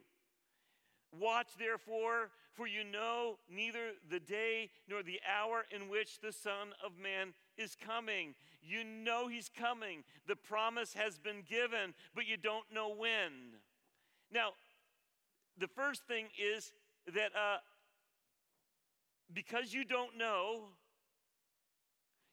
Watch 1.18 1.48
therefore, 1.58 2.30
for 2.52 2.66
you 2.66 2.84
know 2.84 3.38
neither 3.50 3.92
the 4.11 4.20
day 4.20 4.70
nor 4.88 5.02
the 5.02 5.20
hour 5.26 5.64
in 5.74 5.88
which 5.88 6.20
the 6.20 6.32
Son 6.32 6.74
of 6.84 6.92
Man 7.00 7.32
is 7.56 7.74
coming. 7.74 8.34
You 8.62 8.84
know 8.84 9.28
he's 9.28 9.48
coming. 9.48 10.04
The 10.26 10.37
promise 10.37 10.94
has 10.94 11.18
been 11.18 11.42
given, 11.48 11.94
but 12.14 12.26
you 12.26 12.37
don't 12.37 12.66
know 12.72 12.92
when. 12.94 13.61
Now, 14.30 14.50
the 15.58 15.68
first 15.68 16.02
thing 16.06 16.26
is 16.38 16.72
that 17.14 17.30
uh, 17.34 17.58
because 19.32 19.72
you 19.72 19.84
don't 19.84 20.16
know, 20.18 20.64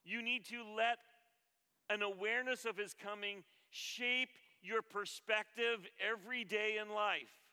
you 0.05 0.21
need 0.21 0.45
to 0.45 0.63
let 0.75 0.97
an 1.89 2.01
awareness 2.01 2.65
of 2.65 2.77
his 2.77 2.93
coming 2.93 3.43
shape 3.69 4.29
your 4.61 4.81
perspective 4.81 5.87
every 5.99 6.43
day 6.43 6.77
in 6.81 6.93
life. 6.93 7.45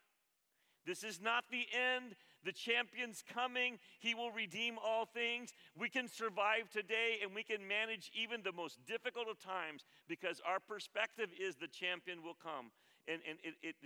This 0.86 1.04
is 1.04 1.20
not 1.20 1.44
the 1.50 1.66
end. 1.72 2.14
The 2.44 2.52
champion's 2.52 3.22
coming. 3.32 3.78
He 4.00 4.14
will 4.14 4.32
redeem 4.32 4.76
all 4.84 5.04
things. 5.04 5.52
We 5.78 5.88
can 5.88 6.08
survive 6.08 6.70
today 6.72 7.18
and 7.22 7.34
we 7.34 7.44
can 7.44 7.66
manage 7.66 8.10
even 8.14 8.42
the 8.42 8.52
most 8.52 8.84
difficult 8.84 9.28
of 9.28 9.38
times 9.38 9.84
because 10.08 10.40
our 10.46 10.58
perspective 10.58 11.28
is 11.40 11.56
the 11.56 11.68
champion 11.68 12.22
will 12.22 12.36
come. 12.42 12.72
And, 13.06 13.20
and 13.28 13.38
it, 13.44 13.54
it, 13.62 13.76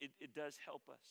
it, 0.00 0.10
it 0.20 0.34
does 0.34 0.58
help 0.64 0.82
us. 0.90 1.04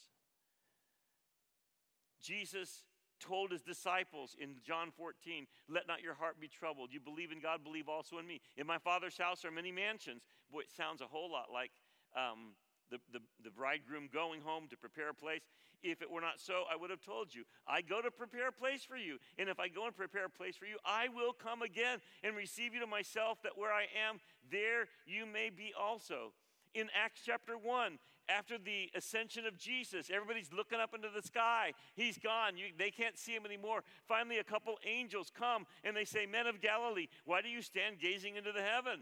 Jesus 2.21 2.83
told 3.23 3.51
his 3.51 3.61
disciples 3.61 4.35
in 4.39 4.55
John 4.65 4.91
14, 4.91 5.47
Let 5.69 5.87
not 5.87 6.01
your 6.01 6.13
heart 6.13 6.39
be 6.39 6.47
troubled. 6.47 6.89
You 6.91 6.99
believe 6.99 7.31
in 7.31 7.39
God, 7.39 7.63
believe 7.63 7.87
also 7.87 8.17
in 8.17 8.27
me. 8.27 8.41
In 8.57 8.67
my 8.67 8.77
Father's 8.77 9.17
house 9.17 9.45
are 9.45 9.51
many 9.51 9.71
mansions. 9.71 10.23
Boy, 10.51 10.61
it 10.61 10.71
sounds 10.75 11.01
a 11.01 11.07
whole 11.07 11.31
lot 11.31 11.47
like 11.51 11.71
um, 12.15 12.53
the, 12.91 12.97
the, 13.11 13.19
the 13.43 13.49
bridegroom 13.49 14.09
going 14.13 14.41
home 14.41 14.67
to 14.69 14.77
prepare 14.77 15.09
a 15.09 15.13
place. 15.13 15.41
If 15.81 16.01
it 16.01 16.09
were 16.09 16.21
not 16.21 16.39
so, 16.39 16.63
I 16.71 16.77
would 16.77 16.89
have 16.91 17.01
told 17.01 17.35
you. 17.35 17.43
I 17.67 17.81
go 17.81 18.01
to 18.01 18.09
prepare 18.09 18.47
a 18.47 18.53
place 18.53 18.83
for 18.83 18.95
you. 18.95 19.17
And 19.37 19.49
if 19.49 19.59
I 19.59 19.67
go 19.67 19.85
and 19.85 19.95
prepare 19.95 20.25
a 20.25 20.29
place 20.29 20.55
for 20.55 20.65
you, 20.65 20.77
I 20.85 21.07
will 21.09 21.33
come 21.33 21.61
again 21.61 21.99
and 22.23 22.35
receive 22.35 22.73
you 22.73 22.79
to 22.79 22.87
myself, 22.87 23.41
that 23.43 23.57
where 23.57 23.71
I 23.71 23.87
am, 24.07 24.19
there 24.49 24.87
you 25.05 25.25
may 25.25 25.49
be 25.49 25.73
also. 25.77 26.31
In 26.73 26.87
Acts 26.95 27.21
chapter 27.25 27.57
1, 27.57 27.99
after 28.29 28.57
the 28.57 28.89
ascension 28.95 29.45
of 29.45 29.57
Jesus, 29.57 30.09
everybody's 30.13 30.51
looking 30.53 30.79
up 30.79 30.93
into 30.93 31.09
the 31.13 31.21
sky. 31.21 31.73
He's 31.95 32.17
gone. 32.17 32.57
You, 32.57 32.65
they 32.77 32.91
can't 32.91 33.17
see 33.17 33.33
him 33.33 33.45
anymore. 33.45 33.83
Finally, 34.07 34.39
a 34.39 34.43
couple 34.43 34.75
angels 34.85 35.31
come 35.37 35.65
and 35.83 35.95
they 35.95 36.05
say, 36.05 36.25
Men 36.25 36.47
of 36.47 36.61
Galilee, 36.61 37.07
why 37.25 37.41
do 37.41 37.49
you 37.49 37.61
stand 37.61 37.99
gazing 37.99 38.35
into 38.35 38.51
the 38.51 38.61
heaven? 38.61 39.01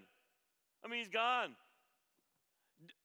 I 0.84 0.88
mean, 0.88 0.99
he's 0.99 1.10
gone. 1.10 1.55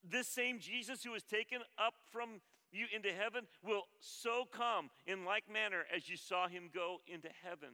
This 0.08 0.26
same 0.26 0.58
Jesus 0.58 1.04
who 1.04 1.12
was 1.12 1.22
taken 1.22 1.58
up 1.78 1.94
from 2.10 2.40
you 2.72 2.86
into 2.94 3.12
heaven 3.12 3.46
will 3.64 3.84
so 4.00 4.44
come 4.50 4.90
in 5.06 5.24
like 5.24 5.44
manner 5.52 5.84
as 5.94 6.08
you 6.08 6.16
saw 6.16 6.48
him 6.48 6.70
go 6.72 6.98
into 7.06 7.28
heaven. 7.42 7.70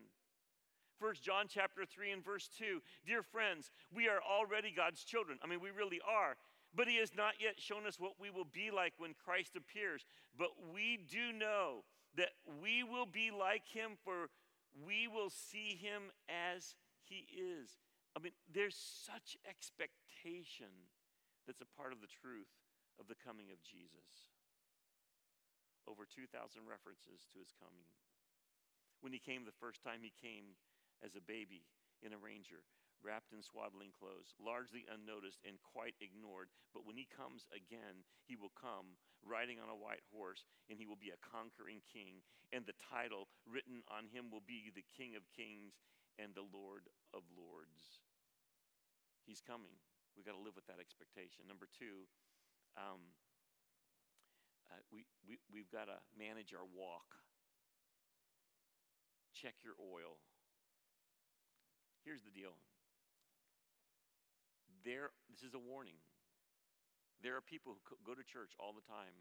First 0.98 1.22
John 1.24 1.46
chapter 1.48 1.84
3 1.84 2.12
and 2.12 2.24
verse 2.24 2.48
2. 2.58 2.80
Dear 3.04 3.22
friends, 3.22 3.70
we 3.92 4.08
are 4.08 4.20
already 4.22 4.72
God's 4.74 5.02
children. 5.02 5.38
I 5.42 5.48
mean, 5.48 5.60
we 5.60 5.70
really 5.70 6.00
are. 6.08 6.36
But 6.74 6.88
he 6.88 6.96
has 6.96 7.12
not 7.14 7.34
yet 7.38 7.60
shown 7.60 7.86
us 7.86 8.00
what 8.00 8.16
we 8.18 8.30
will 8.30 8.48
be 8.48 8.70
like 8.70 8.94
when 8.96 9.12
Christ 9.12 9.56
appears. 9.56 10.04
But 10.36 10.56
we 10.72 10.98
do 11.10 11.32
know 11.32 11.84
that 12.16 12.32
we 12.62 12.82
will 12.82 13.06
be 13.06 13.30
like 13.30 13.68
him, 13.68 14.00
for 14.04 14.32
we 14.72 15.08
will 15.08 15.28
see 15.28 15.76
him 15.76 16.08
as 16.28 16.74
he 17.04 17.28
is. 17.28 17.76
I 18.16 18.20
mean, 18.20 18.32
there's 18.48 18.76
such 18.76 19.36
expectation 19.48 20.72
that's 21.46 21.60
a 21.60 21.76
part 21.76 21.92
of 21.92 22.00
the 22.00 22.08
truth 22.08 22.48
of 23.00 23.08
the 23.08 23.20
coming 23.20 23.52
of 23.52 23.60
Jesus. 23.60 24.32
Over 25.84 26.08
2,000 26.08 26.28
references 26.64 27.28
to 27.32 27.40
his 27.40 27.52
coming. 27.60 27.88
When 29.04 29.12
he 29.12 29.20
came 29.20 29.44
the 29.44 29.60
first 29.60 29.82
time, 29.82 30.00
he 30.00 30.14
came 30.14 30.56
as 31.04 31.16
a 31.16 31.24
baby 31.24 31.66
in 32.00 32.14
a 32.14 32.20
manger 32.20 32.64
wrapped 33.02 33.34
in 33.34 33.42
swaddling 33.42 33.90
clothes, 33.92 34.32
largely 34.38 34.86
unnoticed 34.88 35.42
and 35.42 35.58
quite 35.60 35.98
ignored. 35.98 36.48
But 36.70 36.86
when 36.86 36.96
he 36.96 37.10
comes 37.10 37.44
again, 37.50 38.06
he 38.24 38.38
will 38.38 38.54
come 38.54 38.96
riding 39.22 39.62
on 39.62 39.70
a 39.70 39.78
white 39.78 40.02
horse, 40.10 40.46
and 40.70 40.78
he 40.78 40.86
will 40.86 40.98
be 40.98 41.14
a 41.14 41.20
conquering 41.22 41.82
king. 41.86 42.22
And 42.50 42.66
the 42.66 42.78
title 42.78 43.30
written 43.46 43.82
on 43.90 44.10
him 44.10 44.30
will 44.30 44.44
be 44.44 44.70
the 44.74 44.86
King 44.94 45.14
of 45.14 45.26
Kings 45.30 45.78
and 46.18 46.34
the 46.34 46.46
Lord 46.50 46.90
of 47.14 47.22
Lords. 47.34 48.02
He's 49.24 49.40
coming. 49.40 49.74
We've 50.14 50.26
got 50.26 50.36
to 50.36 50.44
live 50.44 50.58
with 50.58 50.68
that 50.68 50.82
expectation. 50.82 51.48
Number 51.48 51.70
two, 51.70 52.04
um, 52.76 53.00
uh, 54.68 54.82
we, 54.92 55.06
we, 55.24 55.40
we've 55.48 55.70
got 55.72 55.88
to 55.88 55.96
manage 56.12 56.52
our 56.52 56.66
walk. 56.68 57.16
Check 59.32 59.56
your 59.64 59.78
oil. 59.80 60.20
Here's 62.04 62.22
the 62.22 62.34
deal 62.34 62.58
there, 64.84 65.10
this 65.30 65.42
is 65.42 65.54
a 65.54 65.62
warning. 65.62 65.98
There 67.22 67.38
are 67.38 67.44
people 67.44 67.78
who 67.78 67.96
go 68.02 68.14
to 68.14 68.24
church 68.26 68.52
all 68.58 68.74
the 68.74 68.82
time, 68.84 69.14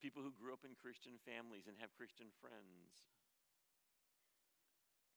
people 0.00 0.24
who 0.24 0.32
grew 0.32 0.52
up 0.56 0.64
in 0.64 0.72
Christian 0.78 1.20
families 1.28 1.68
and 1.68 1.76
have 1.80 1.92
Christian 1.96 2.32
friends. 2.40 3.04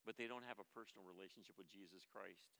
but 0.04 0.18
they 0.18 0.26
don't 0.26 0.46
have 0.46 0.58
a 0.58 0.66
personal 0.74 1.06
relationship 1.06 1.54
with 1.58 1.70
Jesus 1.70 2.02
Christ. 2.10 2.50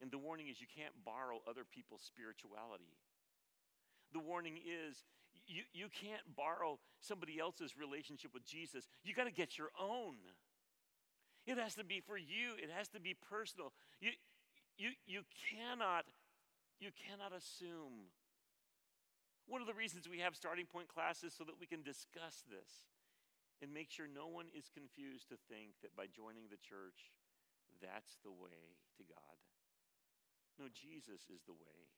And 0.00 0.10
the 0.10 0.18
warning 0.18 0.48
is 0.48 0.60
you 0.60 0.70
can't 0.70 0.94
borrow 1.04 1.42
other 1.44 1.64
people's 1.64 2.02
spirituality. 2.02 2.96
The 4.12 4.22
warning 4.22 4.56
is 4.56 5.04
you, 5.46 5.62
you 5.72 5.88
can't 5.92 6.24
borrow 6.36 6.78
somebody 7.00 7.38
else's 7.38 7.76
relationship 7.76 8.32
with 8.32 8.44
Jesus. 8.46 8.88
You 9.04 9.14
got 9.14 9.24
to 9.24 9.34
get 9.34 9.58
your 9.58 9.68
own. 9.78 10.16
It 11.46 11.58
has 11.58 11.74
to 11.76 11.84
be 11.84 12.00
for 12.00 12.16
you, 12.16 12.56
it 12.60 12.70
has 12.70 12.88
to 12.88 13.00
be 13.00 13.16
personal. 13.16 13.72
You, 14.00 14.10
you, 14.78 14.94
you, 15.04 15.26
cannot, 15.50 16.06
you 16.78 16.94
cannot 16.94 17.34
assume. 17.34 18.14
One 19.50 19.60
of 19.60 19.66
the 19.66 19.76
reasons 19.76 20.06
we 20.06 20.22
have 20.22 20.38
starting 20.38 20.70
point 20.70 20.88
classes 20.88 21.34
so 21.34 21.42
that 21.44 21.58
we 21.58 21.66
can 21.66 21.82
discuss 21.82 22.46
this 22.46 22.86
and 23.58 23.74
make 23.74 23.90
sure 23.90 24.06
no 24.06 24.30
one 24.30 24.46
is 24.54 24.70
confused 24.70 25.28
to 25.34 25.36
think 25.50 25.74
that 25.82 25.98
by 25.98 26.06
joining 26.06 26.46
the 26.46 26.60
church, 26.62 27.10
that's 27.82 28.22
the 28.22 28.30
way 28.30 28.78
to 28.96 29.02
God. 29.02 29.36
No, 30.58 30.70
Jesus 30.70 31.26
is 31.30 31.42
the 31.46 31.56
way. 31.56 31.90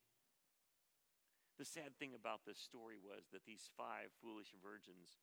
The 1.60 1.68
sad 1.68 1.96
thing 2.00 2.16
about 2.16 2.48
this 2.48 2.56
story 2.56 2.96
was 2.96 3.28
that 3.32 3.44
these 3.44 3.68
five 3.76 4.08
foolish 4.24 4.56
virgins 4.56 5.20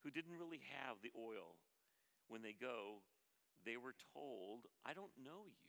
who 0.00 0.08
didn't 0.08 0.38
really 0.38 0.64
have 0.72 1.04
the 1.04 1.12
oil, 1.12 1.60
when 2.28 2.40
they 2.40 2.56
go, 2.56 3.04
they 3.64 3.76
were 3.76 3.96
told, 4.14 4.68
I 4.84 4.94
don't 4.94 5.12
know 5.18 5.48
you. 5.48 5.65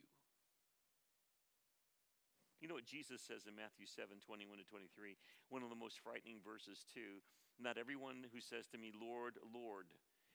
You 2.68 2.76
know 2.76 2.84
what 2.84 2.92
Jesus 3.00 3.24
says 3.24 3.48
in 3.48 3.56
Matthew 3.56 3.88
7 3.88 4.20
21 4.20 4.60
to 4.60 4.66
23? 4.68 5.16
One 5.48 5.64
of 5.64 5.72
the 5.72 5.80
most 5.80 6.04
frightening 6.04 6.44
verses, 6.44 6.84
too. 6.84 7.24
Not 7.56 7.80
everyone 7.80 8.28
who 8.28 8.44
says 8.44 8.68
to 8.68 8.76
me, 8.76 8.92
Lord, 8.92 9.40
Lord, 9.40 9.88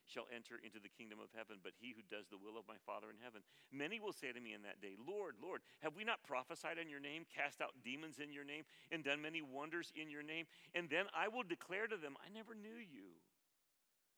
shall 0.09 0.25
enter 0.33 0.57
into 0.57 0.81
the 0.81 0.89
kingdom 0.89 1.21
of 1.21 1.29
heaven, 1.37 1.61
but 1.61 1.77
he 1.77 1.93
who 1.93 2.01
does 2.09 2.25
the 2.33 2.41
will 2.41 2.57
of 2.57 2.65
my 2.65 2.81
Father 2.89 3.13
in 3.13 3.21
heaven. 3.21 3.45
Many 3.69 4.01
will 4.01 4.17
say 4.17 4.33
to 4.33 4.41
me 4.41 4.57
in 4.57 4.65
that 4.65 4.81
day, 4.81 4.97
Lord, 4.97 5.37
Lord, 5.37 5.61
have 5.85 5.93
we 5.93 6.01
not 6.01 6.25
prophesied 6.25 6.81
in 6.81 6.89
your 6.89 6.97
name, 6.97 7.29
cast 7.29 7.61
out 7.61 7.77
demons 7.85 8.17
in 8.17 8.33
your 8.33 8.49
name, 8.49 8.65
and 8.89 9.05
done 9.05 9.21
many 9.21 9.45
wonders 9.45 9.93
in 9.93 10.09
your 10.09 10.25
name? 10.25 10.49
And 10.73 10.89
then 10.89 11.05
I 11.13 11.29
will 11.29 11.45
declare 11.45 11.85
to 11.85 12.01
them, 12.01 12.17
I 12.17 12.33
never 12.33 12.57
knew 12.57 12.81
you. 12.81 13.13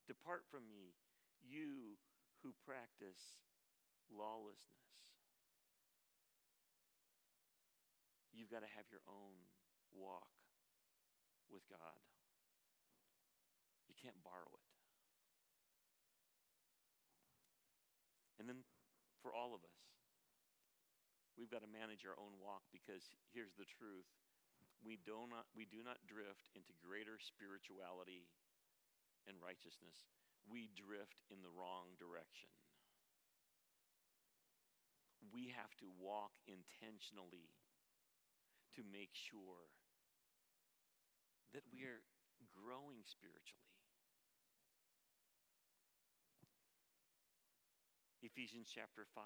Depart 0.07 0.47
from 0.47 0.63
me, 0.71 0.95
you 1.43 1.99
who 2.47 2.55
practice 2.63 3.43
lawlessness. 4.07 5.14
You've 8.35 8.51
got 8.51 8.67
to 8.67 8.71
have 8.75 8.83
your 8.91 9.01
own 9.07 9.39
walk 9.95 10.35
with 11.47 11.63
God. 11.71 12.03
You 13.87 13.95
can't 13.95 14.19
borrow 14.27 14.51
it. 14.51 14.67
And 18.35 18.51
then 18.51 18.67
for 19.23 19.31
all 19.31 19.55
of 19.55 19.63
us, 19.63 19.79
we've 21.39 21.49
got 21.49 21.63
to 21.63 21.71
manage 21.71 22.03
our 22.03 22.19
own 22.19 22.35
walk 22.43 22.67
because 22.75 23.07
here's 23.31 23.55
the 23.55 23.65
truth 23.65 24.11
we 24.83 24.99
do 25.01 25.25
not, 25.31 25.47
we 25.55 25.65
do 25.65 25.81
not 25.81 26.03
drift 26.05 26.51
into 26.53 26.75
greater 26.83 27.17
spirituality 27.17 28.27
and 29.25 29.39
righteousness, 29.41 30.05
we 30.45 30.69
drift 30.77 31.25
in 31.33 31.41
the 31.41 31.49
wrong 31.49 31.97
direction. 31.97 32.51
We 35.33 35.49
have 35.57 35.73
to 35.81 35.89
walk 35.97 36.37
intentionally 36.45 37.49
to 38.75 38.83
make 38.83 39.11
sure 39.15 39.71
that 41.55 41.63
we 41.71 41.87
are 41.87 42.03
growing 42.51 43.03
spiritually. 43.07 43.65
Ephesians 48.25 48.67
chapter 48.73 49.05
5 49.05 49.23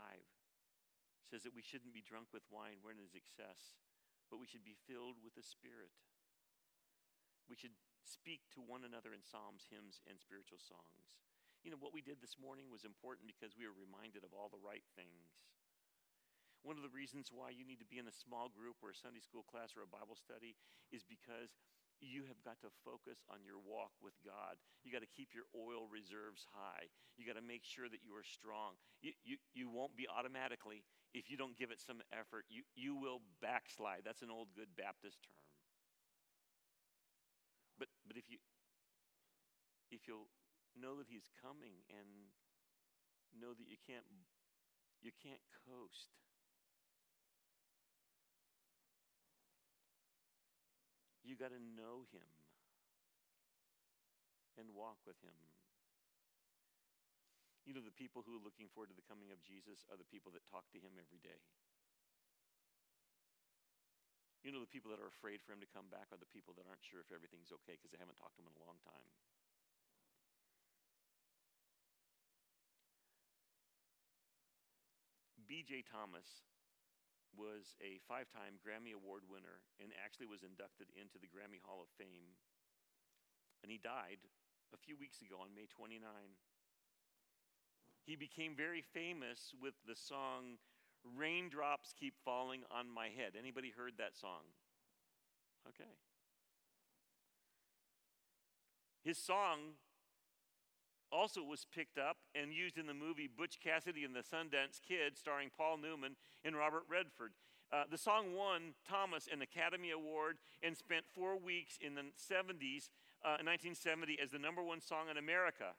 says 1.24 1.48
that 1.48 1.56
we 1.56 1.64
shouldn't 1.64 1.96
be 1.96 2.04
drunk 2.04 2.30
with 2.36 2.44
wine 2.52 2.84
wherein 2.84 3.00
is 3.00 3.16
excess, 3.16 3.80
but 4.28 4.42
we 4.42 4.50
should 4.50 4.66
be 4.68 4.76
filled 4.90 5.18
with 5.24 5.34
the 5.34 5.46
Spirit. 5.46 5.94
We 7.48 7.56
should 7.56 7.74
speak 8.06 8.50
to 8.54 8.62
one 8.62 8.84
another 8.86 9.16
in 9.16 9.24
psalms, 9.24 9.70
hymns, 9.70 10.02
and 10.06 10.20
spiritual 10.20 10.60
songs. 10.60 11.22
You 11.64 11.72
know, 11.72 11.82
what 11.82 11.96
we 11.96 12.04
did 12.04 12.20
this 12.20 12.40
morning 12.40 12.68
was 12.70 12.84
important 12.84 13.30
because 13.30 13.58
we 13.58 13.66
were 13.66 13.76
reminded 13.76 14.26
of 14.26 14.34
all 14.34 14.52
the 14.52 14.62
right 14.62 14.86
things. 14.96 15.38
One 16.63 16.76
of 16.76 16.84
the 16.84 16.91
reasons 16.91 17.32
why 17.32 17.56
you 17.56 17.63
need 17.63 17.80
to 17.80 17.88
be 17.88 18.04
in 18.04 18.12
a 18.12 18.15
small 18.15 18.52
group 18.52 18.84
or 18.84 18.91
a 18.91 18.98
Sunday 18.98 19.24
school 19.24 19.48
class 19.48 19.80
or 19.80 19.88
a 19.88 19.89
Bible 19.89 20.19
study 20.19 20.60
is 20.91 21.08
because 21.08 21.56
you 22.00 22.24
have 22.28 22.39
got 22.43 22.60
to 22.63 22.72
focus 22.88 23.19
on 23.28 23.43
your 23.43 23.60
walk 23.60 23.91
with 24.00 24.15
God. 24.24 24.56
You 24.84 24.91
got 24.91 25.04
to 25.04 25.12
keep 25.12 25.36
your 25.36 25.48
oil 25.52 25.88
reserves 25.91 26.48
high. 26.56 26.88
You 27.19 27.28
got 27.28 27.36
to 27.36 27.43
make 27.43 27.67
sure 27.67 27.91
that 27.91 28.04
you 28.04 28.15
are 28.15 28.24
strong. 28.24 28.80
You, 29.04 29.12
you, 29.24 29.36
you 29.52 29.67
won't 29.67 29.95
be 30.00 30.08
automatically, 30.08 30.84
if 31.12 31.28
you 31.28 31.36
don't 31.36 31.60
give 31.60 31.72
it 31.72 31.84
some 31.84 32.00
effort, 32.15 32.48
you, 32.48 32.63
you 32.76 32.95
will 32.95 33.19
backslide. 33.43 34.08
That's 34.08 34.24
an 34.24 34.32
old 34.32 34.56
good 34.56 34.72
Baptist 34.80 35.19
term. 35.28 35.43
But, 37.76 37.91
but 38.08 38.15
if, 38.15 38.28
you, 38.32 38.39
if 39.91 40.08
you'll 40.08 40.32
know 40.80 40.95
that 41.00 41.08
He's 41.12 41.28
coming 41.43 41.84
and 41.91 42.08
know 43.36 43.52
that 43.52 43.67
you 43.67 43.80
can't, 43.84 44.08
you 45.04 45.12
can't 45.19 45.43
coast 45.67 46.15
You 51.30 51.38
got 51.38 51.54
to 51.54 51.62
know 51.62 52.10
him 52.10 52.26
and 54.58 54.65
walk 54.74 54.98
with 55.06 55.22
him. 55.22 55.38
You 57.70 57.78
know, 57.78 57.86
the 57.86 57.94
people 57.94 58.26
who 58.26 58.34
are 58.34 58.42
looking 58.42 58.65
forward 58.74 58.89
to 58.89 58.98
the 58.98 59.06
coming 59.06 59.30
of 59.30 59.38
Jesus 59.46 59.86
are 59.94 60.00
the 60.02 60.10
people 60.10 60.34
that 60.34 60.42
talk 60.50 60.65
to 60.74 60.82
him 60.82 60.98
every 60.98 61.22
day. 61.22 61.38
You 64.42 64.50
know, 64.50 64.58
the 64.58 64.74
people 64.74 64.89
that 64.89 64.98
are 64.98 65.13
afraid 65.13 65.46
for 65.46 65.54
him 65.54 65.62
to 65.62 65.70
come 65.70 65.86
back 65.94 66.10
are 66.10 66.18
the 66.18 66.34
people 66.34 66.58
that 66.58 66.65
aren't 66.65 66.82
sure 66.82 67.06
if 67.06 67.13
everything's 67.13 67.54
okay 67.62 67.78
because 67.78 67.94
they 67.94 68.02
haven't 68.02 68.18
talked 68.18 68.34
to 68.39 68.42
him 68.42 68.50
in 68.50 68.58
a 68.58 68.65
long 68.65 68.82
time. 68.82 69.06
B.J. 75.46 75.86
Thomas 75.94 76.42
was 77.36 77.76
a 77.80 78.02
five 78.08 78.30
time 78.30 78.62
Grammy 78.62 78.94
Award 78.94 79.24
winner 79.30 79.62
and 79.78 79.92
actually 80.00 80.28
was 80.28 80.44
inducted 80.44 80.89
into 80.96 81.18
the 81.22 81.30
Grammy 81.30 81.62
Hall 81.63 81.82
of 81.82 81.89
Fame. 81.98 82.38
And 83.63 83.72
he 83.72 83.78
died 83.78 84.24
a 84.74 84.80
few 84.80 84.96
weeks 84.96 85.22
ago 85.22 85.42
on 85.42 85.54
May 85.54 85.68
29. 85.68 86.00
He 88.06 88.15
became 88.15 88.56
very 88.56 88.82
famous 88.82 89.54
with 89.62 89.76
the 89.86 89.96
song 89.96 90.58
Raindrops 91.04 91.94
Keep 91.94 92.15
Falling 92.26 92.63
on 92.72 92.89
My 92.89 93.08
Head. 93.08 93.34
Anybody 93.38 93.72
heard 93.76 93.94
that 93.98 94.18
song? 94.18 94.50
Okay. 95.68 95.92
His 99.04 99.18
song 99.18 99.78
also 101.12 101.43
was 101.43 101.65
picked 101.74 101.98
up 101.98 102.17
and 102.36 102.54
used 102.54 102.78
in 102.78 102.88
the 102.88 102.93
movie 102.93 103.28
Butch 103.28 103.60
Cassidy 103.63 104.04
and 104.04 104.15
the 104.15 104.19
Sundance 104.19 104.80
Kid, 104.86 105.17
starring 105.17 105.50
Paul 105.56 105.78
Newman 105.78 106.15
and 106.43 106.56
Robert 106.56 106.84
Redford. 106.89 107.32
Uh, 107.72 107.84
the 107.89 107.98
song 107.98 108.34
won 108.34 108.74
Thomas 108.88 109.28
an 109.32 109.41
Academy 109.41 109.91
Award 109.91 110.38
and 110.63 110.76
spent 110.76 111.06
four 111.13 111.38
weeks 111.38 111.78
in 111.80 111.95
the 111.95 112.02
70s, 112.17 112.89
uh, 113.24 113.38
1970, 113.45 114.17
as 114.22 114.32
the 114.32 114.39
number 114.39 114.63
one 114.63 114.82
song 114.82 115.06
in 115.12 115.17
America. 115.17 115.76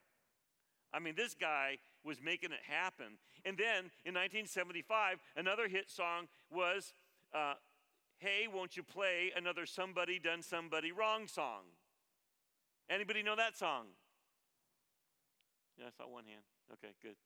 I 0.92 0.98
mean, 0.98 1.14
this 1.16 1.34
guy 1.34 1.78
was 2.04 2.20
making 2.22 2.52
it 2.52 2.60
happen. 2.68 3.18
And 3.44 3.56
then 3.56 3.90
in 4.04 4.14
1975, 4.14 5.18
another 5.36 5.68
hit 5.68 5.90
song 5.90 6.26
was, 6.50 6.92
uh, 7.34 7.54
Hey, 8.18 8.46
won't 8.52 8.76
you 8.76 8.82
play 8.82 9.32
another 9.34 9.64
Somebody 9.64 10.18
Done 10.18 10.42
Somebody 10.42 10.92
Wrong 10.92 11.26
song? 11.26 11.62
Anybody 12.90 13.22
know 13.22 13.36
that 13.36 13.56
song? 13.56 13.86
Yeah, 15.80 15.88
I 15.88 15.96
saw 15.96 16.04
one 16.04 16.28
hand. 16.28 16.44
Okay, 16.76 16.92
good. 17.00 17.16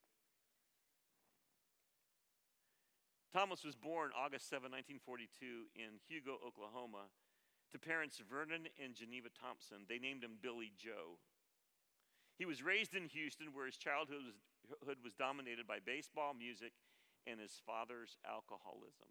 Thomas 3.35 3.67
was 3.67 3.75
born 3.75 4.15
August 4.15 4.47
7, 4.47 4.71
1942, 4.71 5.75
in 5.75 5.99
Hugo, 6.07 6.39
Oklahoma, 6.39 7.11
to 7.75 7.83
parents 7.83 8.23
Vernon 8.23 8.71
and 8.79 8.95
Geneva 8.95 9.27
Thompson. 9.35 9.91
They 9.91 9.99
named 9.99 10.23
him 10.23 10.39
Billy 10.39 10.71
Joe. 10.79 11.19
He 12.39 12.47
was 12.47 12.63
raised 12.63 12.95
in 12.95 13.11
Houston, 13.11 13.51
where 13.51 13.67
his 13.67 13.75
childhood 13.75 14.23
was, 14.23 15.03
was 15.03 15.19
dominated 15.19 15.67
by 15.67 15.83
baseball, 15.83 16.31
music, 16.31 16.79
and 17.27 17.43
his 17.43 17.59
father's 17.67 18.23
alcoholism. 18.23 19.11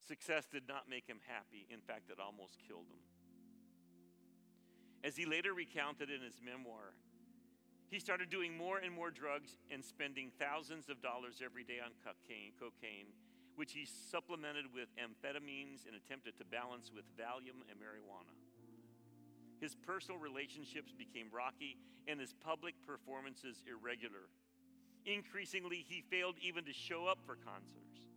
Success 0.00 0.48
did 0.48 0.64
not 0.64 0.88
make 0.88 1.04
him 1.04 1.20
happy. 1.28 1.68
In 1.68 1.84
fact, 1.84 2.08
it 2.08 2.16
almost 2.16 2.56
killed 2.56 2.88
him. 2.88 3.04
As 5.04 5.16
he 5.16 5.26
later 5.26 5.52
recounted 5.52 6.10
in 6.10 6.22
his 6.22 6.38
memoir, 6.38 6.94
he 7.90 7.98
started 7.98 8.30
doing 8.30 8.56
more 8.56 8.78
and 8.78 8.94
more 8.94 9.10
drugs 9.10 9.58
and 9.70 9.84
spending 9.84 10.30
thousands 10.38 10.88
of 10.88 11.02
dollars 11.02 11.42
every 11.44 11.64
day 11.64 11.76
on 11.84 11.90
cocaine, 12.00 12.52
cocaine, 12.58 13.12
which 13.56 13.72
he 13.72 13.84
supplemented 13.84 14.64
with 14.72 14.88
amphetamines 14.96 15.84
and 15.86 15.94
attempted 15.94 16.38
to 16.38 16.44
balance 16.44 16.90
with 16.94 17.04
Valium 17.18 17.60
and 17.68 17.76
marijuana. 17.76 18.32
His 19.60 19.74
personal 19.74 20.18
relationships 20.18 20.92
became 20.96 21.26
rocky 21.30 21.76
and 22.08 22.18
his 22.18 22.32
public 22.32 22.74
performances 22.86 23.62
irregular. 23.68 24.30
Increasingly, 25.04 25.84
he 25.86 26.02
failed 26.10 26.36
even 26.40 26.64
to 26.64 26.72
show 26.72 27.06
up 27.06 27.18
for 27.26 27.36
concerts. 27.36 28.08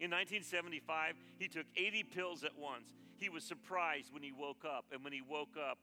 In 0.00 0.10
1975, 0.10 1.14
he 1.38 1.48
took 1.48 1.66
80 1.76 2.02
pills 2.04 2.44
at 2.44 2.56
once. 2.58 2.90
He 3.16 3.28
was 3.28 3.44
surprised 3.44 4.12
when 4.12 4.22
he 4.22 4.32
woke 4.32 4.64
up, 4.64 4.86
and 4.92 5.04
when 5.04 5.12
he 5.12 5.22
woke 5.22 5.56
up, 5.58 5.78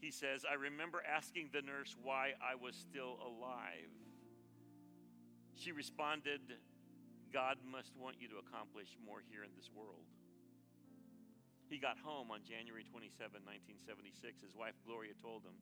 he 0.00 0.10
says, 0.10 0.44
I 0.48 0.54
remember 0.54 1.02
asking 1.02 1.50
the 1.52 1.62
nurse 1.62 1.96
why 2.02 2.32
I 2.40 2.54
was 2.54 2.76
still 2.76 3.18
alive. 3.24 3.90
She 5.56 5.72
responded, 5.72 6.40
God 7.32 7.56
must 7.64 7.96
want 7.96 8.16
you 8.20 8.28
to 8.28 8.38
accomplish 8.38 8.96
more 9.04 9.24
here 9.28 9.42
in 9.42 9.50
this 9.56 9.70
world. 9.72 10.04
He 11.68 11.78
got 11.78 11.98
home 11.98 12.30
on 12.30 12.46
January 12.46 12.84
27, 12.86 13.42
1976. 13.42 14.44
His 14.44 14.54
wife 14.54 14.78
Gloria 14.86 15.18
told 15.18 15.42
him 15.42 15.58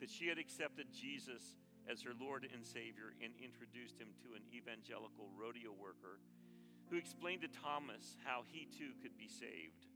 that 0.00 0.10
she 0.10 0.26
had 0.26 0.38
accepted 0.38 0.90
Jesus 0.90 1.54
as 1.86 2.02
her 2.02 2.16
Lord 2.18 2.48
and 2.50 2.66
Savior 2.66 3.14
and 3.22 3.30
introduced 3.38 4.00
him 4.02 4.10
to 4.26 4.34
an 4.34 4.42
evangelical 4.50 5.30
rodeo 5.38 5.70
worker 5.70 6.18
who 6.90 6.98
explained 6.98 7.46
to 7.46 7.50
Thomas 7.62 8.18
how 8.26 8.42
he 8.50 8.66
too 8.66 8.90
could 9.02 9.14
be 9.14 9.30
saved. 9.30 9.86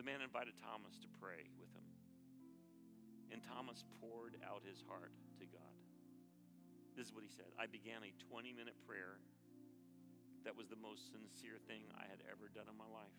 The 0.00 0.08
man 0.08 0.24
invited 0.24 0.56
Thomas 0.56 0.96
to 1.04 1.08
pray 1.20 1.44
with 1.60 1.68
him, 1.76 1.84
and 3.28 3.44
Thomas 3.44 3.84
poured 4.00 4.40
out 4.40 4.64
his 4.64 4.80
heart 4.88 5.12
to 5.36 5.44
God. 5.44 5.76
This 6.96 7.04
is 7.08 7.12
what 7.12 7.20
he 7.20 7.28
said 7.28 7.52
I 7.60 7.68
began 7.68 8.00
a 8.00 8.08
20 8.32 8.56
minute 8.56 8.80
prayer 8.88 9.20
that 10.48 10.56
was 10.56 10.72
the 10.72 10.80
most 10.80 11.12
sincere 11.12 11.60
thing 11.68 11.84
I 12.00 12.08
had 12.08 12.24
ever 12.32 12.48
done 12.48 12.64
in 12.64 12.80
my 12.80 12.88
life. 12.88 13.12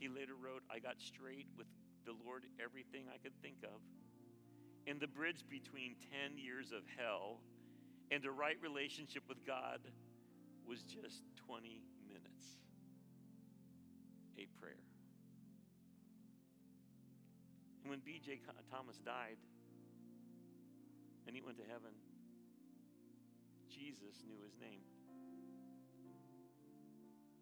He 0.00 0.08
later 0.08 0.32
wrote, 0.32 0.64
I 0.72 0.80
got 0.80 0.96
straight 1.04 1.52
with 1.52 1.68
the 2.08 2.16
Lord 2.16 2.48
everything 2.56 3.04
I 3.12 3.20
could 3.20 3.36
think 3.44 3.60
of. 3.60 3.84
And 4.88 4.96
the 4.96 5.12
bridge 5.12 5.44
between 5.52 6.00
10 6.16 6.40
years 6.40 6.72
of 6.72 6.80
hell 6.96 7.44
and 8.08 8.24
a 8.24 8.32
right 8.32 8.56
relationship 8.64 9.28
with 9.28 9.44
God 9.44 9.84
was 10.64 10.80
just 10.80 11.28
20 11.44 11.84
minutes. 12.08 12.56
A 14.40 14.48
prayer. 14.56 14.85
And 17.86 17.94
when 17.94 18.02
B.J. 18.02 18.42
Thomas 18.66 18.98
died 18.98 19.38
and 21.22 21.38
he 21.38 21.38
went 21.38 21.54
to 21.62 21.66
heaven, 21.70 21.94
Jesus 23.70 24.26
knew 24.26 24.42
his 24.42 24.58
name. 24.58 24.82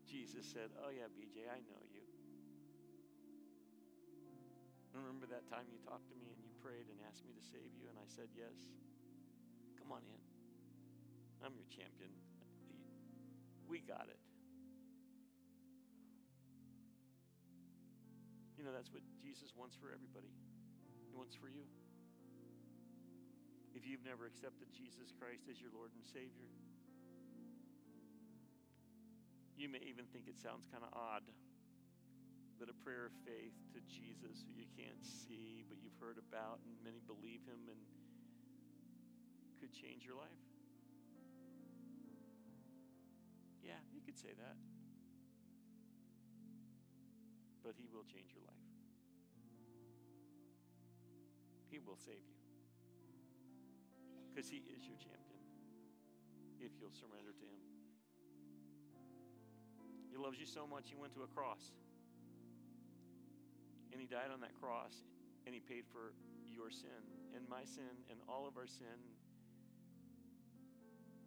Jesus 0.05 0.45
said, 0.45 0.69
Oh, 0.85 0.93
yeah, 0.93 1.09
BJ, 1.17 1.49
I 1.49 1.65
know 1.65 1.81
you. 1.89 2.05
Remember 4.93 5.25
that 5.33 5.49
time 5.49 5.65
you 5.73 5.81
talked 5.81 6.13
to 6.13 6.17
me 6.21 6.29
and 6.29 6.45
you 6.45 6.53
prayed 6.61 6.93
and 6.93 7.01
asked 7.09 7.25
me 7.25 7.33
to 7.33 7.41
save 7.49 7.73
you? 7.81 7.89
And 7.89 7.97
I 7.97 8.05
said, 8.05 8.29
Yes. 8.37 8.69
Come 9.81 9.97
on 9.97 10.05
in. 10.05 10.21
I'm 11.41 11.57
your 11.57 11.73
champion. 11.73 12.13
We 13.65 13.81
got 13.81 14.13
it. 14.13 14.24
You 18.65 18.73
know, 18.73 18.81
that's 18.81 18.97
what 18.97 19.05
Jesus 19.21 19.53
wants 19.53 19.77
for 19.77 19.93
everybody, 19.93 20.33
He 21.05 21.13
wants 21.13 21.37
for 21.37 21.53
you. 21.53 21.69
If 23.77 23.85
you've 23.85 24.01
never 24.01 24.25
accepted 24.25 24.73
Jesus 24.73 25.13
Christ 25.21 25.53
as 25.53 25.61
your 25.61 25.69
Lord 25.69 25.93
and 25.93 26.01
Savior, 26.01 26.49
you 29.61 29.69
may 29.69 29.85
even 29.85 30.09
think 30.17 30.33
it 30.33 30.41
sounds 30.41 30.65
kind 30.73 30.81
of 30.81 30.97
odd 30.97 31.29
that 32.57 32.73
a 32.73 32.77
prayer 32.81 33.05
of 33.05 33.13
faith 33.29 33.53
to 33.77 33.85
Jesus, 33.85 34.49
who 34.49 34.57
you 34.57 34.65
can't 34.81 35.05
see 35.05 35.69
but 35.69 35.77
you've 35.85 36.01
heard 36.01 36.17
about, 36.17 36.65
and 36.65 36.73
many 36.81 37.05
believe 37.05 37.45
him 37.45 37.69
and 37.69 37.81
could 39.61 39.77
change 39.77 40.09
your 40.09 40.17
life? 40.17 40.41
Yeah, 43.61 43.77
you 43.93 44.01
could 44.01 44.17
say 44.17 44.33
that. 44.33 44.57
But 47.65 47.75
he 47.81 47.89
will 47.89 48.05
change 48.05 48.29
your 48.37 48.45
life, 48.45 48.69
he 51.73 51.81
will 51.81 51.97
save 51.97 52.21
you. 52.21 52.39
Because 54.29 54.51
he 54.51 54.61
is 54.69 54.85
your 54.85 54.99
champion 54.99 55.25
if 56.61 56.73
you'll 56.81 56.97
surrender 56.97 57.33
to 57.33 57.45
him. 57.45 57.63
He 60.11 60.17
loves 60.17 60.39
you 60.39 60.47
so 60.47 60.67
much, 60.67 60.89
he 60.89 60.97
went 60.97 61.15
to 61.15 61.23
a 61.23 61.31
cross. 61.31 61.73
And 63.93 64.01
he 64.01 64.07
died 64.07 64.33
on 64.33 64.41
that 64.41 64.55
cross 64.59 65.05
and 65.47 65.55
he 65.55 65.61
paid 65.61 65.85
for 65.87 66.15
your 66.51 66.71
sin 66.71 67.05
and 67.37 67.47
my 67.49 67.65
sin 67.65 67.95
and 68.11 68.19
all 68.29 68.49
of 68.49 68.57
our 68.57 68.67
sin. 68.67 68.99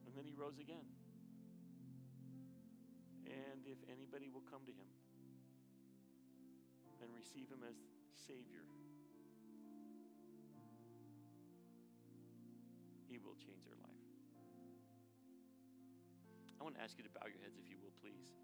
And 0.06 0.16
then 0.16 0.26
he 0.26 0.34
rose 0.34 0.60
again. 0.60 0.88
And 3.28 3.64
if 3.68 3.78
anybody 3.92 4.30
will 4.32 4.44
come 4.50 4.64
to 4.66 4.72
him 4.72 4.88
receive 7.18 7.50
him 7.50 7.66
as 7.66 7.74
Savior, 8.14 8.62
he 13.10 13.18
will 13.18 13.34
change 13.42 13.66
their 13.66 13.80
life. 13.82 14.06
I 16.60 16.64
want 16.64 16.76
to 16.78 16.82
ask 16.82 16.98
you 16.98 17.04
to 17.04 17.10
bow 17.10 17.26
your 17.26 17.42
heads 17.42 17.58
if 17.58 17.66
you 17.70 17.78
will, 17.82 17.94
please. 18.02 18.38